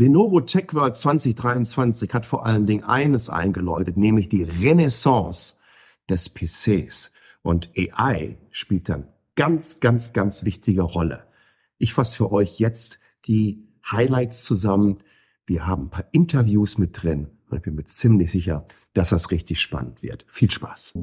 Lenovo 0.00 0.40
Tech 0.40 0.72
World 0.72 0.96
2023 0.96 2.14
hat 2.14 2.24
vor 2.24 2.46
allen 2.46 2.64
Dingen 2.64 2.84
eines 2.84 3.28
eingeläutet, 3.28 3.98
nämlich 3.98 4.30
die 4.30 4.44
Renaissance 4.44 5.56
des 6.08 6.30
PCs. 6.30 7.12
Und 7.42 7.70
AI 7.76 8.38
spielt 8.50 8.88
dann 8.88 9.08
ganz, 9.34 9.78
ganz, 9.80 10.14
ganz 10.14 10.42
wichtige 10.44 10.80
Rolle. 10.80 11.24
Ich 11.76 11.92
fasse 11.92 12.16
für 12.16 12.32
euch 12.32 12.58
jetzt 12.58 12.98
die 13.26 13.68
Highlights 13.90 14.46
zusammen. 14.46 15.02
Wir 15.44 15.66
haben 15.66 15.88
ein 15.88 15.90
paar 15.90 16.06
Interviews 16.12 16.78
mit 16.78 17.02
drin 17.02 17.28
und 17.50 17.58
ich 17.58 17.62
bin 17.62 17.74
mir 17.74 17.84
ziemlich 17.84 18.30
sicher, 18.30 18.66
dass 18.94 19.10
das 19.10 19.30
richtig 19.30 19.60
spannend 19.60 20.02
wird. 20.02 20.24
Viel 20.30 20.50
Spaß. 20.50 20.94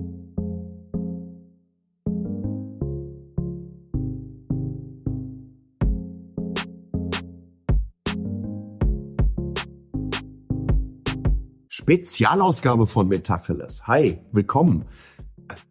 Spezialausgabe 11.88 12.86
von 12.86 13.08
Metacheles. 13.08 13.88
Hi, 13.88 14.20
willkommen. 14.34 14.84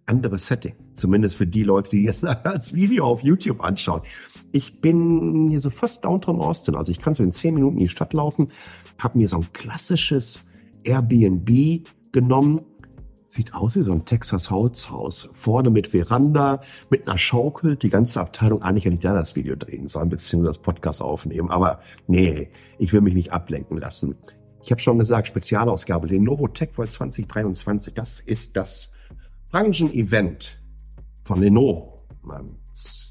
Anderes 0.07 0.47
Setting. 0.47 0.75
Zumindest 0.95 1.37
für 1.37 1.47
die 1.47 1.63
Leute, 1.63 1.91
die 1.91 2.05
jetzt 2.05 2.25
als 2.47 2.73
Video 2.73 3.05
auf 3.05 3.23
YouTube 3.23 3.63
anschauen. 3.63 4.01
Ich 4.51 4.81
bin 4.81 5.49
hier 5.51 5.61
so 5.61 5.69
fast 5.69 6.07
Downtown 6.07 6.41
Austin. 6.41 6.75
Also 6.75 6.91
ich 6.91 7.03
kann 7.03 7.13
so 7.13 7.23
in 7.23 7.33
zehn 7.33 7.53
Minuten 7.53 7.75
in 7.75 7.83
die 7.83 7.91
Stadt 7.91 8.15
laufen. 8.15 8.49
Habe 8.99 9.19
mir 9.19 9.29
so 9.29 9.37
ein 9.37 9.53
klassisches 9.53 10.43
Airbnb 10.85 11.87
genommen. 12.13 12.65
Sieht 13.29 13.53
aus 13.53 13.77
wie 13.77 13.83
so 13.83 13.93
ein 13.93 14.07
Texas 14.07 14.51
Holzhaus. 14.51 15.29
Vorne 15.35 15.69
mit 15.69 15.89
Veranda, 15.89 16.63
mit 16.89 17.07
einer 17.07 17.19
Schaukel. 17.19 17.77
Die 17.77 17.91
ganze 17.91 18.23
Abteilung. 18.23 18.63
Eigentlich 18.63 18.87
hätte 18.87 18.95
ich 18.95 19.03
da 19.03 19.13
das 19.13 19.37
Video 19.37 19.55
drehen 19.55 19.87
sollen, 19.87 20.09
beziehungsweise 20.09 20.59
das 20.59 20.63
Podcast 20.63 21.03
aufnehmen. 21.03 21.51
Aber 21.51 21.81
nee, 22.07 22.49
ich 22.79 22.95
will 22.95 23.03
mich 23.03 23.13
nicht 23.13 23.35
ablenken 23.35 23.77
lassen. 23.77 24.15
Ich 24.67 24.73
habe 24.73 24.81
schon 24.81 24.99
gesagt, 24.99 25.29
Spezialausgabe 25.29 26.09
Lenovo 26.09 26.49
Tech 26.49 26.71
World 26.75 26.91
2023. 26.91 27.95
Das 27.95 28.19
ist 28.19 28.57
das 28.57 28.91
Branchenevent 29.53 30.59
von 31.23 31.41
Lenovo. 31.41 32.03
Man 32.25 32.57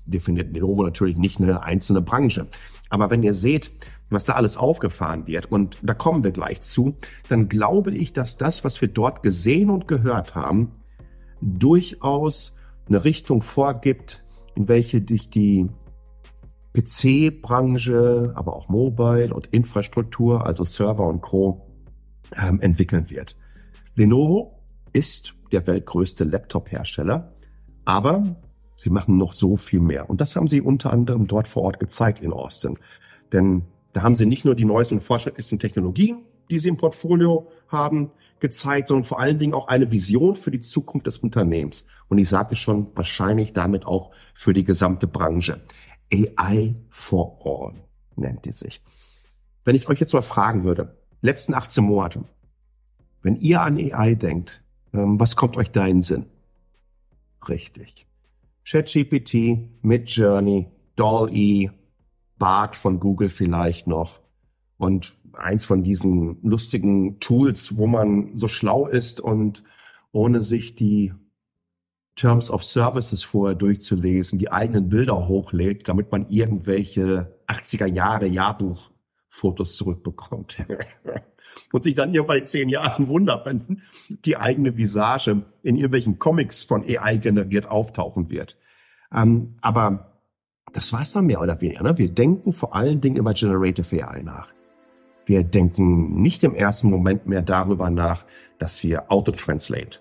definiert 0.06 0.52
Lenovo 0.52 0.84
natürlich 0.84 1.16
nicht 1.16 1.40
eine 1.40 1.64
einzelne 1.64 2.02
Branche. 2.02 2.48
Aber 2.90 3.10
wenn 3.10 3.24
ihr 3.24 3.34
seht, 3.34 3.72
was 4.10 4.26
da 4.26 4.34
alles 4.34 4.58
aufgefahren 4.58 5.28
wird, 5.28 5.50
und 5.50 5.78
da 5.82 5.94
kommen 5.94 6.26
wir 6.26 6.32
gleich 6.32 6.60
zu, 6.60 6.98
dann 7.30 7.48
glaube 7.48 7.92
ich, 7.92 8.12
dass 8.12 8.36
das, 8.36 8.66
was 8.66 8.82
wir 8.82 8.90
dort 8.90 9.24
gesehen 9.24 9.70
und 9.70 9.88
gehört 9.88 10.36
haben, 10.36 10.74
durchaus 11.40 12.54
eine 12.90 13.06
Richtung 13.06 13.42
vorgibt, 13.42 14.26
in 14.56 14.68
welche 14.68 15.00
dich 15.00 15.30
die 15.30 15.68
PC-Branche, 16.76 18.34
aber 18.36 18.56
auch 18.56 18.70
Mobile 18.70 19.34
und 19.34 19.48
Infrastruktur, 19.48 20.46
also 20.46 20.64
Server 20.64 21.08
und 21.08 21.22
Co. 21.22 21.66
Ähm, 22.36 22.60
entwickeln 22.60 23.10
wird. 23.10 23.38
Lenovo 23.96 24.60
ist 24.94 25.36
der 25.52 25.68
weltgrößte 25.68 26.24
Laptop-Hersteller, 26.24 27.34
aber 27.86 28.36
sie 28.76 28.90
machen 28.90 29.18
noch 29.18 29.34
so 29.34 29.58
viel 29.58 29.80
mehr. 29.80 30.10
Und 30.10 30.22
das 30.22 30.36
haben 30.36 30.48
sie 30.48 30.60
unter 30.60 30.92
anderem 30.92 31.28
dort 31.28 31.48
vor 31.48 31.64
Ort 31.64 31.80
gezeigt 31.80 32.22
in 32.22 32.34
Austin. 32.34 32.78
Denn 33.32 33.64
da 33.94 34.02
haben 34.02 34.16
sie 34.16 34.26
nicht 34.26 34.44
nur 34.44 34.56
die 34.56 34.66
neuesten 34.66 34.96
und 34.96 35.02
fortschrittlichsten 35.02 35.60
Technologien, 35.60 36.24
die 36.50 36.60
sie 36.60 36.70
im 36.70 36.78
Portfolio 36.78 37.48
haben, 37.68 38.12
gezeigt, 38.40 38.90
sondern 38.90 39.06
vor 39.06 39.20
allen 39.20 39.40
Dingen 39.40 39.54
auch 39.54 39.68
eine 39.68 39.92
Vision 39.92 40.36
für 40.36 40.52
die 40.52 40.60
Zukunft 40.60 41.08
des 41.08 41.20
Unternehmens. 41.20 41.86
Und 42.10 42.18
ich 42.18 42.28
sagte 42.28 42.56
schon, 42.56 42.88
wahrscheinlich 42.96 43.54
damit 43.54 43.86
auch 43.86 44.12
für 44.34 44.54
die 44.54 44.64
gesamte 44.64 45.08
Branche. 45.08 45.62
AI 46.14 46.76
for 46.90 47.40
All 47.44 47.74
nennt 48.16 48.46
die 48.46 48.52
sich. 48.52 48.82
Wenn 49.64 49.76
ich 49.76 49.90
euch 49.90 50.00
jetzt 50.00 50.14
mal 50.14 50.22
fragen 50.22 50.64
würde, 50.64 50.98
letzten 51.22 51.54
18 51.54 51.84
Monate, 51.84 52.24
wenn 53.22 53.36
ihr 53.36 53.62
an 53.62 53.78
AI 53.78 54.16
denkt, 54.16 54.64
ähm, 54.94 55.20
was 55.20 55.36
kommt 55.36 55.58
euch 55.58 55.72
da 55.72 55.86
in 55.86 55.98
den 55.98 56.02
Sinn? 56.04 56.26
Richtig. 57.48 58.06
ChatGPT, 58.64 59.84
Midjourney, 59.84 60.68
DALL-E, 60.96 61.70
Bart 62.38 62.76
von 62.76 63.00
Google 63.00 63.30
vielleicht 63.30 63.88
noch 63.88 64.20
und 64.78 65.16
eins 65.34 65.66
von 65.66 65.84
diesen 65.84 66.38
lustigen 66.42 67.20
Tools, 67.20 67.78
wo 67.78 67.88
man 67.88 68.36
so 68.36 68.48
schlau 68.48 68.88
ist 68.88 69.20
und 69.20 69.64
ohne 70.12 70.42
sich 70.42 70.76
die 70.76 71.14
Terms 72.16 72.50
of 72.50 72.64
Services 72.64 73.24
vorher 73.24 73.56
durchzulesen, 73.56 74.40
die 74.40 74.52
eigenen 74.52 74.90
Bilder 74.90 75.28
hochlädt, 75.28 75.88
damit 75.88 76.12
man 76.12 76.30
irgendwelche 76.30 77.36
80er 77.48 77.88
Jahre 77.88 78.28
Jahrbuchfotos 78.28 79.76
zurückbekommt. 79.76 80.58
Und 81.72 81.84
sich 81.84 81.94
dann 81.94 82.14
irgendwann 82.14 82.40
in 82.40 82.48
zehn 82.48 82.70
Jahren 82.70 83.08
wundert, 83.08 83.46
wenn 83.46 83.82
die 84.10 84.36
eigene 84.36 84.78
Visage 84.78 85.44
in 85.62 85.76
irgendwelchen 85.76 86.18
Comics 86.18 86.64
von 86.64 86.84
AI 86.84 87.18
generiert 87.18 87.70
auftauchen 87.70 88.30
wird. 88.30 88.58
Ähm, 89.14 89.56
aber 89.62 90.22
das 90.74 90.92
war's 90.92 91.14
dann 91.14 91.28
mehr 91.28 91.42
oder 91.42 91.62
weniger. 91.62 91.84
Ne? 91.84 91.98
Wir 91.98 92.10
denken 92.10 92.52
vor 92.52 92.76
allen 92.76 93.00
Dingen 93.00 93.18
über 93.18 93.34
Generative 93.34 94.08
AI 94.08 94.24
nach. 94.24 94.50
Wir 95.26 95.44
denken 95.44 96.22
nicht 96.22 96.44
im 96.44 96.56
ersten 96.56 96.90
Moment 96.90 97.28
mehr 97.28 97.42
darüber 97.42 97.90
nach, 97.90 98.26
dass 98.58 98.84
wir 98.84 99.12
Auto-Translate 99.12 100.00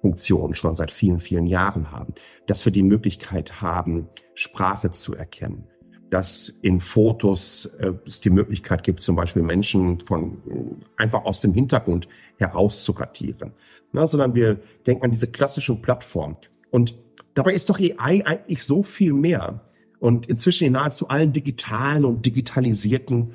Funktion 0.00 0.54
schon 0.54 0.76
seit 0.76 0.90
vielen, 0.90 1.18
vielen 1.18 1.46
Jahren 1.46 1.90
haben, 1.90 2.14
dass 2.46 2.64
wir 2.64 2.72
die 2.72 2.82
Möglichkeit 2.82 3.60
haben, 3.60 4.08
Sprache 4.34 4.90
zu 4.90 5.14
erkennen, 5.14 5.66
dass 6.10 6.48
in 6.62 6.80
Fotos 6.80 7.66
äh, 7.78 7.92
es 8.06 8.20
die 8.20 8.30
Möglichkeit 8.30 8.82
gibt, 8.82 9.02
zum 9.02 9.16
Beispiel 9.16 9.42
Menschen 9.42 10.06
von 10.06 10.38
äh, 10.48 11.02
einfach 11.02 11.24
aus 11.24 11.40
dem 11.40 11.52
Hintergrund 11.52 12.08
herauszukartieren, 12.36 13.52
Na, 13.92 14.06
sondern 14.06 14.34
wir 14.34 14.60
denken 14.86 15.04
an 15.04 15.10
diese 15.10 15.26
klassischen 15.26 15.82
Plattformen. 15.82 16.36
Und 16.70 16.94
dabei 17.34 17.52
ist 17.52 17.68
doch 17.68 17.78
AI 17.80 18.24
eigentlich 18.24 18.62
so 18.64 18.82
viel 18.82 19.12
mehr 19.12 19.68
und 19.98 20.28
inzwischen 20.28 20.66
in 20.66 20.74
nahezu 20.74 21.08
allen 21.08 21.32
digitalen 21.32 22.04
und 22.04 22.24
digitalisierten 22.24 23.32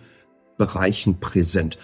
Bereichen 0.58 1.20
präsent. 1.20 1.78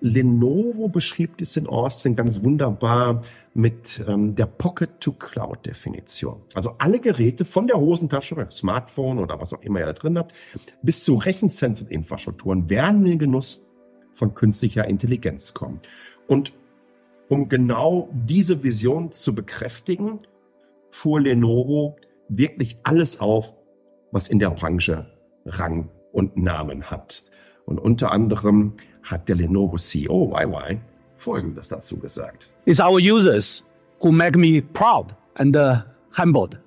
Lenovo 0.00 0.88
beschrieb 0.88 1.38
dies 1.38 1.56
in 1.56 1.66
Austin 1.66 2.16
ganz 2.16 2.42
wunderbar 2.42 3.22
mit 3.54 4.04
ähm, 4.06 4.34
der 4.34 4.46
Pocket-to-Cloud-Definition. 4.46 6.42
Also 6.54 6.74
alle 6.78 7.00
Geräte 7.00 7.44
von 7.44 7.66
der 7.66 7.78
Hosentasche, 7.78 8.46
Smartphone 8.50 9.18
oder 9.18 9.40
was 9.40 9.54
auch 9.54 9.62
immer 9.62 9.80
ihr 9.80 9.86
da 9.86 9.92
drin 9.94 10.18
habt, 10.18 10.32
bis 10.82 11.04
zu 11.04 11.16
Rechenzentreninfrastrukturen 11.16 12.68
werden 12.68 13.04
in 13.04 13.12
den 13.12 13.18
Genuss 13.18 13.62
von 14.12 14.34
künstlicher 14.34 14.86
Intelligenz 14.86 15.54
kommen. 15.54 15.80
Und 16.26 16.52
um 17.28 17.48
genau 17.48 18.08
diese 18.12 18.62
Vision 18.62 19.12
zu 19.12 19.34
bekräftigen, 19.34 20.20
fuhr 20.90 21.20
Lenovo 21.20 21.96
wirklich 22.28 22.78
alles 22.82 23.20
auf, 23.20 23.54
was 24.12 24.28
in 24.28 24.38
der 24.38 24.50
Branche 24.50 25.06
Rang 25.44 25.90
und 26.12 26.36
Namen 26.36 26.90
hat. 26.90 27.24
Und 27.64 27.78
unter 27.78 28.12
anderem 28.12 28.74
hat 29.06 29.28
der 29.28 29.36
Lenovo 29.36 29.78
CEO 29.78 30.32
YY 30.34 30.80
Folgendes 31.14 31.68
dazu 31.68 31.96
gesagt. 31.96 32.46
It's 32.66 32.80
our 32.80 32.98
users 32.98 33.64
who 34.00 34.12
make 34.12 34.36
me 34.36 34.60
proud 34.60 35.14
and 35.36 35.56
uh, 35.56 35.82
humbled. 36.10 36.58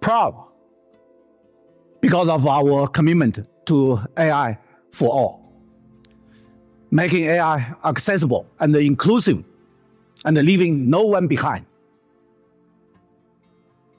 Proud 0.00 0.34
because 2.00 2.28
of 2.28 2.46
our 2.46 2.88
commitment 2.88 3.46
to 3.66 4.00
AI 4.16 4.56
for 4.92 5.10
all, 5.10 5.52
making 6.90 7.24
AI 7.24 7.74
accessible 7.84 8.46
and 8.60 8.74
inclusive 8.76 9.44
and 10.24 10.38
leaving 10.38 10.88
no 10.88 11.02
one 11.02 11.26
behind. 11.26 11.66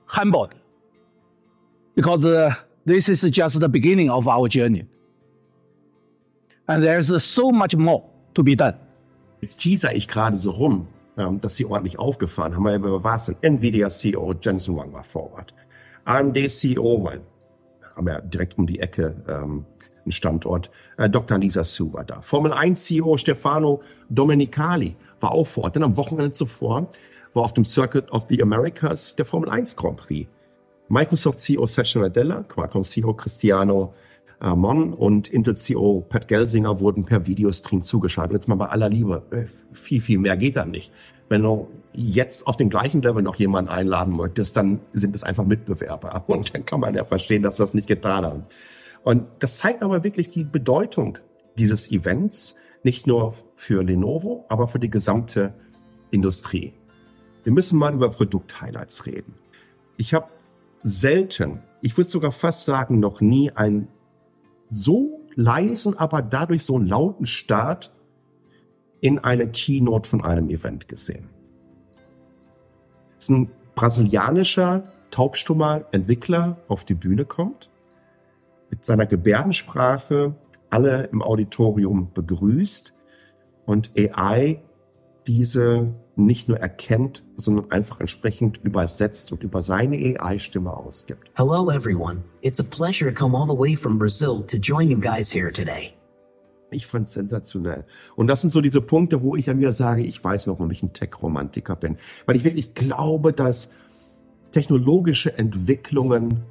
Humbled 0.08 0.56
because 1.96 2.26
uh, 2.26 2.56
this 2.86 3.10
is 3.10 3.22
just 3.30 3.60
the 3.60 3.70
beginning 3.70 4.10
of 4.10 4.28
our 4.28 4.48
journey. 4.48 4.86
And 6.72 6.86
there's 6.86 7.08
so 7.08 7.52
much 7.52 7.76
more 7.76 8.02
to 8.34 8.44
be 8.44 8.56
done. 8.56 8.76
Jetzt 9.42 9.58
teaser 9.58 9.94
ich 9.94 10.08
gerade 10.08 10.38
so 10.38 10.52
rum, 10.52 10.88
ähm, 11.18 11.42
dass 11.42 11.58
sie 11.58 11.66
ordentlich 11.66 12.00
aufgefahren 12.00 12.56
haben. 12.56 12.66
Aber 12.66 13.04
was 13.04 13.26
denn? 13.26 13.36
Nvidia 13.42 13.90
CEO 13.90 14.34
Jensen 14.42 14.78
Wang 14.78 14.94
war 14.94 15.04
Ort. 15.16 15.54
AMD 16.06 16.50
CEO, 16.50 17.04
weil 17.04 17.22
haben 17.94 18.08
wir 18.08 18.22
direkt 18.22 18.58
um 18.58 18.68
die 18.68 18.80
Ecke 18.80 19.14
ähm, 19.28 19.66
einen 20.06 20.14
Standort. 20.14 20.72
Äh, 20.96 21.10
Dr. 21.10 21.40
Lisa 21.40 21.66
Su 21.66 21.92
war 21.92 22.06
da. 22.06 22.22
Formel 22.22 22.54
1 22.54 22.82
CEO 22.82 23.18
Stefano 23.18 23.82
Domenicali 24.10 24.96
war 25.20 25.34
auch 25.34 25.48
vor 25.48 25.66
Ort. 25.66 25.76
Denn 25.76 25.84
am 25.84 25.98
Wochenende 25.98 26.32
zuvor 26.32 26.88
war 27.34 27.44
auf 27.44 27.54
dem 27.54 27.66
Circuit 27.66 28.10
of 28.12 28.28
the 28.30 28.42
Americas 28.42 29.14
der 29.18 29.26
Formel 29.26 29.50
1 29.50 29.76
Grand 29.76 29.98
Prix. 29.98 30.30
Microsoft 30.88 31.42
CEO 31.42 31.66
Satya 31.66 32.00
Nadella, 32.00 32.44
Qualcomm 32.44 32.86
CEO 32.86 33.14
Cristiano 33.14 33.94
Mon 34.42 34.94
und 34.94 35.30
Intel 35.30 35.56
CEO 35.56 36.04
Pat 36.10 36.28
Gelsinger 36.28 36.80
wurden 36.80 37.06
per 37.06 37.28
Videostream 37.28 37.84
zugeschaltet. 37.84 38.34
Jetzt 38.34 38.48
mal 38.48 38.56
bei 38.56 38.68
aller 38.68 38.90
Liebe, 38.90 39.22
äh, 39.30 39.46
viel, 39.74 40.02
viel 40.02 40.18
mehr 40.18 40.36
geht 40.36 40.56
da 40.56 40.66
nicht. 40.66 40.92
Wenn 41.30 41.44
du 41.44 41.68
jetzt 41.94 42.48
auf 42.48 42.58
dem 42.58 42.70
gleichen 42.70 43.04
Level 43.04 43.22
noch 43.22 43.36
jemanden 43.36 43.70
einladen 43.70 44.16
möchtest, 44.16 44.58
dann 44.58 44.80
sind 44.94 45.16
es 45.16 45.24
einfach 45.24 45.46
Mitbewerber. 45.46 46.24
Und 46.28 46.54
dann 46.56 46.66
kann 46.66 46.80
man 46.80 46.96
ja 46.96 47.06
verstehen, 47.06 47.44
dass 47.44 47.58
das 47.58 47.76
nicht 47.76 47.88
getan 47.88 48.26
haben. 48.26 48.44
Und 49.04 49.28
das 49.40 49.60
zeigt 49.60 49.84
aber 49.84 50.04
wirklich 50.04 50.32
die 50.32 50.44
Bedeutung 50.44 51.20
dieses 51.58 51.92
Events, 51.92 52.56
nicht 52.84 53.06
nur 53.06 53.36
für 53.56 53.84
Lenovo, 53.84 54.46
aber 54.50 54.68
für 54.68 54.80
die 54.80 54.90
gesamte 54.90 55.54
Industrie. 56.10 56.74
Wir 57.44 57.54
müssen 57.54 57.78
mal 57.78 57.94
über 57.94 58.10
Produkt-Highlights 58.10 59.06
reden. 59.06 59.36
Ich 59.98 60.14
habe 60.16 60.28
selten, 60.84 61.62
ich 61.82 61.96
würde 61.98 62.10
sogar 62.10 62.32
fast 62.32 62.66
sagen, 62.66 63.00
noch 63.00 63.22
nie 63.22 63.52
einen 63.52 63.88
so 64.72 65.20
leisen, 65.36 65.98
aber 65.98 66.22
dadurch 66.22 66.64
so 66.64 66.80
lauten 66.80 67.26
Start 67.26 67.94
in 69.02 69.20
eine 69.20 69.48
Keynote 69.50 70.10
von 70.10 70.24
einem 70.24 70.50
Event 70.50 70.88
gesehen. 70.88 71.30
Es 73.18 73.26
ist 73.26 73.30
ein 73.30 73.52
brasilianischer, 73.76 74.86
taubstummer 75.12 75.86
Entwickler 75.92 76.58
auf 76.70 76.86
die 76.86 76.94
Bühne 76.94 77.26
kommt, 77.26 77.70
mit 78.70 78.86
seiner 78.86 79.06
Gebärdensprache 79.06 80.36
alle 80.70 81.04
im 81.08 81.22
Auditorium 81.22 82.12
begrüßt 82.14 82.94
und 83.66 83.92
AI 83.98 84.62
diese 85.28 85.94
nicht 86.16 86.48
nur 86.48 86.58
erkennt, 86.58 87.24
sondern 87.36 87.72
einfach 87.72 88.00
entsprechend 88.00 88.60
übersetzt 88.64 89.32
und 89.32 89.44
über 89.44 89.62
seine 89.62 89.96
AI-Stimme 89.96 90.76
ausgibt. 90.76 91.30
Hello 91.36 91.70
everyone. 91.72 92.24
It's 92.42 92.60
a 92.60 92.64
pleasure 92.64 93.12
to 93.12 93.18
come 93.18 93.38
all 93.38 93.48
the 93.48 93.58
way 93.58 93.76
from 93.76 93.98
Brazil 93.98 94.44
to 94.48 94.58
join 94.58 94.90
you 94.90 95.00
guys 95.00 95.34
here 95.34 95.52
today. 95.52 95.94
Ich 96.72 96.88
fand 96.88 97.08
es 97.08 97.14
sensationell. 97.14 97.86
Und 98.16 98.28
das 98.28 98.42
sind 98.42 98.52
so 98.52 98.62
diese 98.62 98.82
Punkte, 98.82 99.22
wo 99.22 99.36
ich 99.36 99.46
dann 99.46 99.60
wieder 99.60 99.74
sage, 99.74 100.04
ich 100.04 100.24
weiß 100.24 100.48
noch, 100.48 100.60
warum 100.60 100.72
ich 100.72 100.82
ein 100.82 100.94
Tech-Romantiker 100.94 101.76
bin. 101.76 101.98
Weil 102.26 102.38
ich 102.38 102.44
wirklich 102.46 102.74
glaube, 102.76 103.34
dass 103.34 103.70
technologische 104.52 105.38
Entwicklungen 105.38 106.44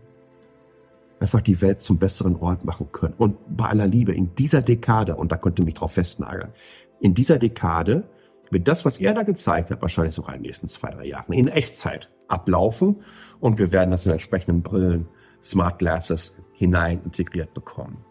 einfach 1.20 1.40
die 1.40 1.60
Welt 1.60 1.80
zum 1.80 1.98
besseren 1.98 2.36
Ort 2.36 2.64
machen 2.64 2.88
können. 2.92 3.14
Und 3.16 3.36
bei 3.56 3.66
aller 3.66 3.86
Liebe, 3.86 4.12
in 4.12 4.34
dieser 4.34 4.62
Dekade, 4.62 5.16
und 5.16 5.32
da 5.32 5.36
könnte 5.36 5.62
mich 5.62 5.74
drauf 5.74 5.92
festnageln, 5.92 6.52
in 7.00 7.14
dieser 7.14 7.38
Dekade 7.38 8.04
wird 8.50 8.68
das, 8.68 8.84
was 8.84 8.98
er 8.98 9.14
da 9.14 9.22
gezeigt 9.22 9.70
hat, 9.70 9.82
wahrscheinlich 9.82 10.14
sogar 10.14 10.34
in 10.34 10.42
den 10.42 10.48
nächsten 10.48 10.68
zwei, 10.68 10.90
drei 10.90 11.06
Jahren 11.06 11.32
in 11.32 11.48
Echtzeit 11.48 12.10
ablaufen. 12.28 13.02
Und 13.38 13.58
wir 13.58 13.72
werden 13.72 13.90
das 13.90 14.06
in 14.06 14.12
entsprechenden 14.12 14.62
Brillen, 14.62 15.08
Smart 15.42 15.78
Glasses 15.78 16.36
hinein 16.52 17.00
integriert 17.04 17.54
bekommen. 17.54 18.04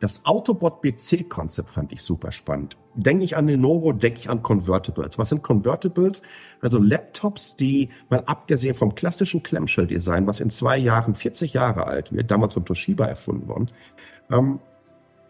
Das 0.00 0.26
Autobot-BC-Konzept 0.26 1.70
fand 1.70 1.90
ich 1.92 2.02
super 2.02 2.30
spannend. 2.30 2.76
Denke 2.94 3.24
ich 3.24 3.38
an 3.38 3.48
Lenovo, 3.48 3.92
denke 3.92 4.18
ich 4.18 4.28
an 4.28 4.42
Convertibles. 4.42 5.18
Was 5.18 5.30
sind 5.30 5.42
Convertibles? 5.42 6.22
Also 6.60 6.78
Laptops, 6.78 7.56
die, 7.56 7.88
mal 8.10 8.22
abgesehen 8.26 8.74
vom 8.74 8.94
klassischen 8.94 9.42
Clamshell-Design, 9.42 10.26
was 10.26 10.40
in 10.40 10.50
zwei 10.50 10.76
Jahren 10.76 11.14
40 11.14 11.54
Jahre 11.54 11.86
alt 11.86 12.12
wird, 12.12 12.30
damals 12.30 12.52
von 12.52 12.66
Toshiba 12.66 13.06
erfunden 13.06 13.48
worden, 13.48 13.70
ähm, 14.30 14.60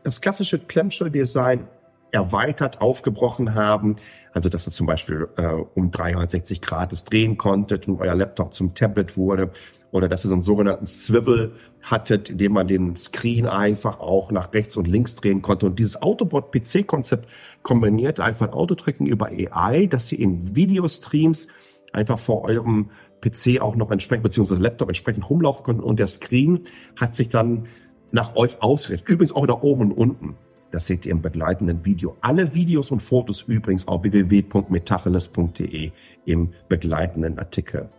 das 0.02 0.20
klassische 0.20 0.58
Clamshell-Design 0.58 1.68
erweitert, 2.14 2.80
aufgebrochen 2.80 3.54
haben. 3.54 3.96
Also 4.32 4.48
dass 4.48 4.66
ihr 4.66 4.72
zum 4.72 4.86
Beispiel 4.86 5.28
äh, 5.36 5.48
um 5.48 5.90
360 5.90 6.60
Grad 6.62 6.92
es 6.92 7.04
drehen 7.04 7.36
konntet 7.36 7.88
und 7.88 8.00
euer 8.00 8.14
Laptop 8.14 8.54
zum 8.54 8.74
Tablet 8.74 9.16
wurde. 9.16 9.50
Oder 9.90 10.08
dass 10.08 10.24
ihr 10.24 10.28
so 10.28 10.34
einen 10.34 10.42
sogenannten 10.42 10.86
Swivel 10.86 11.52
hattet, 11.82 12.30
indem 12.30 12.52
man 12.52 12.66
den 12.66 12.96
Screen 12.96 13.46
einfach 13.46 14.00
auch 14.00 14.32
nach 14.32 14.52
rechts 14.52 14.76
und 14.76 14.88
links 14.88 15.14
drehen 15.14 15.42
konnte. 15.42 15.66
Und 15.66 15.78
dieses 15.78 16.00
Autobot-PC-Konzept 16.00 17.28
kombiniert 17.62 18.18
einfach 18.18 18.52
Autotracking 18.52 19.06
über 19.06 19.26
AI, 19.26 19.86
dass 19.86 20.10
ihr 20.10 20.18
in 20.18 20.56
Videostreams 20.56 21.48
einfach 21.92 22.18
vor 22.18 22.42
eurem 22.42 22.90
PC 23.20 23.60
auch 23.60 23.76
noch 23.76 23.90
entsprechend, 23.90 24.24
beziehungsweise 24.24 24.60
Laptop 24.60 24.88
entsprechend 24.88 25.28
rumlaufen 25.30 25.64
könnt 25.64 25.82
und 25.82 25.98
der 25.98 26.08
Screen 26.08 26.64
hat 26.96 27.14
sich 27.14 27.28
dann 27.28 27.66
nach 28.10 28.36
euch 28.36 28.62
ausgerichtet. 28.62 29.08
Übrigens 29.08 29.34
auch 29.34 29.46
da 29.46 29.54
oben 29.54 29.92
und 29.92 29.92
unten. 29.92 30.36
Das 30.74 30.86
seht 30.86 31.06
ihr 31.06 31.12
im 31.12 31.22
begleitenden 31.22 31.84
Video. 31.84 32.16
Alle 32.20 32.52
Videos 32.52 32.90
und 32.90 33.00
Fotos 33.00 33.42
übrigens 33.42 33.86
auf 33.86 34.02
www.metacheles.de 34.02 35.92
im 36.24 36.52
begleitenden 36.68 37.38
Artikel. 37.38 37.90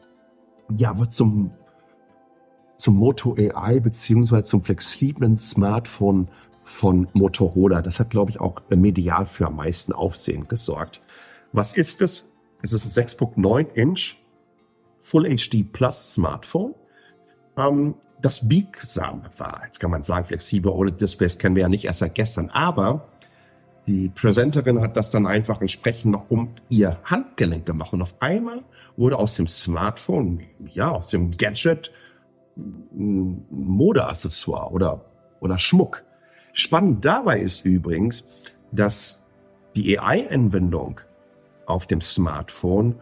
Ja, 0.75 0.89
aber 0.89 1.10
zum, 1.10 1.51
zum 2.77 2.98
Moto 2.98 3.38
AI 3.39 3.80
beziehungsweise 3.80 4.44
zum 4.44 4.62
flexiblen 4.62 5.39
Smartphone 5.39 6.27
von 6.66 7.07
Motorola. 7.13 7.81
Das 7.81 8.01
hat, 8.01 8.10
glaube 8.10 8.31
ich, 8.31 8.42
auch 8.42 8.62
medial 8.69 9.25
für 9.25 9.48
am 9.48 9.56
meisten 9.56 9.94
Aufsehen 9.94 10.50
gesorgt. 10.50 11.01
Was 11.54 11.78
ist 11.78 12.01
es? 12.01 12.30
Es 12.62 12.74
ist 12.74 12.98
ein 12.98 13.06
6.9 13.06 13.74
Inch 13.74 14.18
Full 15.00 15.33
HD 15.33 15.71
Plus 15.71 16.16
Smartphone. 16.16 16.75
Ähm, 17.56 17.95
das 18.21 18.47
biegsame 18.47 19.29
war. 19.38 19.62
Jetzt 19.65 19.79
kann 19.79 19.91
man 19.91 20.03
sagen, 20.03 20.25
flexible 20.25 20.71
OLED-Displays 20.71 21.38
kennen 21.38 21.56
wir 21.56 21.63
ja 21.63 21.69
nicht 21.69 21.85
erst 21.85 22.00
seit 22.00 22.15
gestern, 22.15 22.50
aber 22.50 23.07
die 23.88 24.09
Präsenterin 24.09 24.81
hat 24.81 24.97
das 24.97 25.12
dann 25.12 25.27
einfach 25.27 25.62
entsprechend 25.62 26.12
noch 26.12 26.29
um 26.29 26.50
ihr 26.69 26.97
Handgelenk 27.03 27.65
gemacht. 27.65 27.94
Und 27.94 28.01
auf 28.01 28.15
einmal 28.19 28.63
wurde 28.97 29.17
aus 29.17 29.35
dem 29.35 29.47
Smartphone, 29.47 30.41
ja, 30.71 30.91
aus 30.91 31.07
dem 31.07 31.31
Gadget, 31.31 31.91
ein 32.57 33.45
Modeaccessoire 33.51 34.71
oder, 34.71 35.06
oder 35.39 35.59
Schmuck. 35.59 36.03
Spannend 36.53 37.03
dabei 37.06 37.39
ist 37.39 37.65
übrigens, 37.65 38.25
dass 38.71 39.21
die 39.75 40.00
AI-Anwendung 40.00 41.01
auf 41.65 41.85
dem 41.85 42.01
Smartphone 42.01 42.95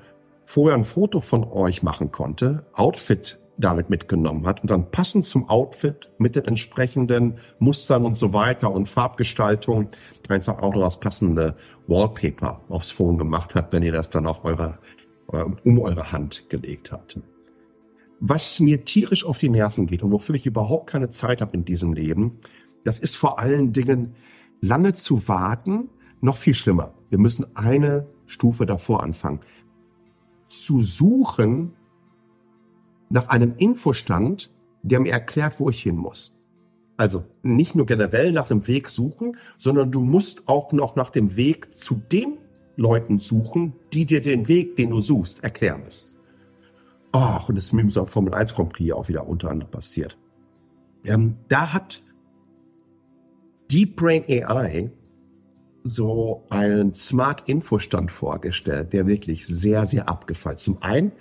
vorher 0.45 0.75
ein 0.75 0.83
Foto 0.83 1.19
von 1.19 1.43
euch 1.43 1.83
machen 1.83 2.11
konnte, 2.11 2.65
Outfit 2.73 3.39
damit 3.57 3.89
mitgenommen 3.89 4.47
hat 4.47 4.61
und 4.61 4.71
dann 4.71 4.89
passend 4.89 5.25
zum 5.25 5.47
Outfit 5.49 6.09
mit 6.17 6.35
den 6.35 6.45
entsprechenden 6.45 7.35
Mustern 7.59 8.05
und 8.05 8.17
so 8.17 8.33
weiter 8.33 8.71
und 8.71 8.89
Farbgestaltung 8.89 9.89
einfach 10.27 10.59
auch 10.59 10.73
noch 10.73 10.83
das 10.83 10.99
passende 10.99 11.55
Wallpaper 11.87 12.61
aufs 12.69 12.91
Phone 12.91 13.17
gemacht 13.17 13.53
hat, 13.55 13.71
wenn 13.71 13.83
ihr 13.83 13.91
das 13.91 14.09
dann 14.09 14.25
auf 14.25 14.43
eure, 14.43 14.79
äh, 15.31 15.43
um 15.63 15.79
eure 15.79 16.11
Hand 16.11 16.49
gelegt 16.49 16.91
habt. 16.91 17.19
Was 18.19 18.59
mir 18.59 18.85
tierisch 18.85 19.25
auf 19.25 19.37
die 19.37 19.49
Nerven 19.49 19.85
geht 19.85 20.01
und 20.01 20.11
wofür 20.11 20.35
ich 20.35 20.45
überhaupt 20.45 20.89
keine 20.89 21.09
Zeit 21.09 21.41
habe 21.41 21.55
in 21.55 21.65
diesem 21.65 21.93
Leben, 21.93 22.39
das 22.83 22.99
ist 22.99 23.15
vor 23.15 23.39
allen 23.39 23.73
Dingen 23.73 24.15
lange 24.61 24.93
zu 24.93 25.27
warten, 25.27 25.89
noch 26.21 26.37
viel 26.37 26.53
schlimmer. 26.53 26.93
Wir 27.09 27.19
müssen 27.19 27.55
eine 27.55 28.07
Stufe 28.25 28.65
davor 28.65 29.03
anfangen. 29.03 29.41
Zu 30.47 30.79
suchen, 30.79 31.73
nach 33.13 33.29
einem 33.29 33.53
Infostand, 33.57 34.51
der 34.81 34.99
mir 34.99 35.11
erklärt, 35.11 35.59
wo 35.59 35.69
ich 35.69 35.83
hin 35.83 35.95
muss. 35.95 36.35
Also 36.97 37.23
nicht 37.43 37.75
nur 37.75 37.85
generell 37.85 38.31
nach 38.31 38.47
dem 38.47 38.67
Weg 38.67 38.89
suchen, 38.89 39.37
sondern 39.59 39.91
du 39.91 40.01
musst 40.01 40.47
auch 40.47 40.71
noch 40.71 40.95
nach 40.95 41.11
dem 41.11 41.35
Weg 41.35 41.75
zu 41.75 42.01
den 42.11 42.39
Leuten 42.75 43.19
suchen, 43.19 43.73
die 43.93 44.07
dir 44.07 44.19
den 44.19 44.47
Weg, 44.47 44.77
den 44.77 44.89
du 44.89 44.99
suchst, 44.99 45.43
erklären 45.43 45.83
müssen. 45.83 46.15
Ach, 47.11 47.47
und 47.47 47.55
das 47.55 47.65
ist 47.65 47.73
mir 47.73 47.81
im 47.81 47.91
Formel 47.91 48.33
1 48.33 48.55
Grand 48.55 48.73
Prix 48.73 48.91
auch 48.91 49.07
wieder 49.07 49.27
unter 49.27 49.51
anderem 49.51 49.71
passiert. 49.71 50.17
Ähm, 51.05 51.37
da 51.49 51.71
hat 51.71 52.01
Deep 53.71 53.95
Brain 53.95 54.23
AI 54.27 54.91
so 55.83 56.45
einen 56.49 56.95
Smart 56.95 57.47
Infostand 57.47 58.11
vorgestellt, 58.11 58.91
der 58.91 59.05
wirklich 59.05 59.45
sehr, 59.45 59.85
sehr 59.85 60.09
abgefallen. 60.09 60.57
Zum 60.57 60.81
einen 60.81 61.11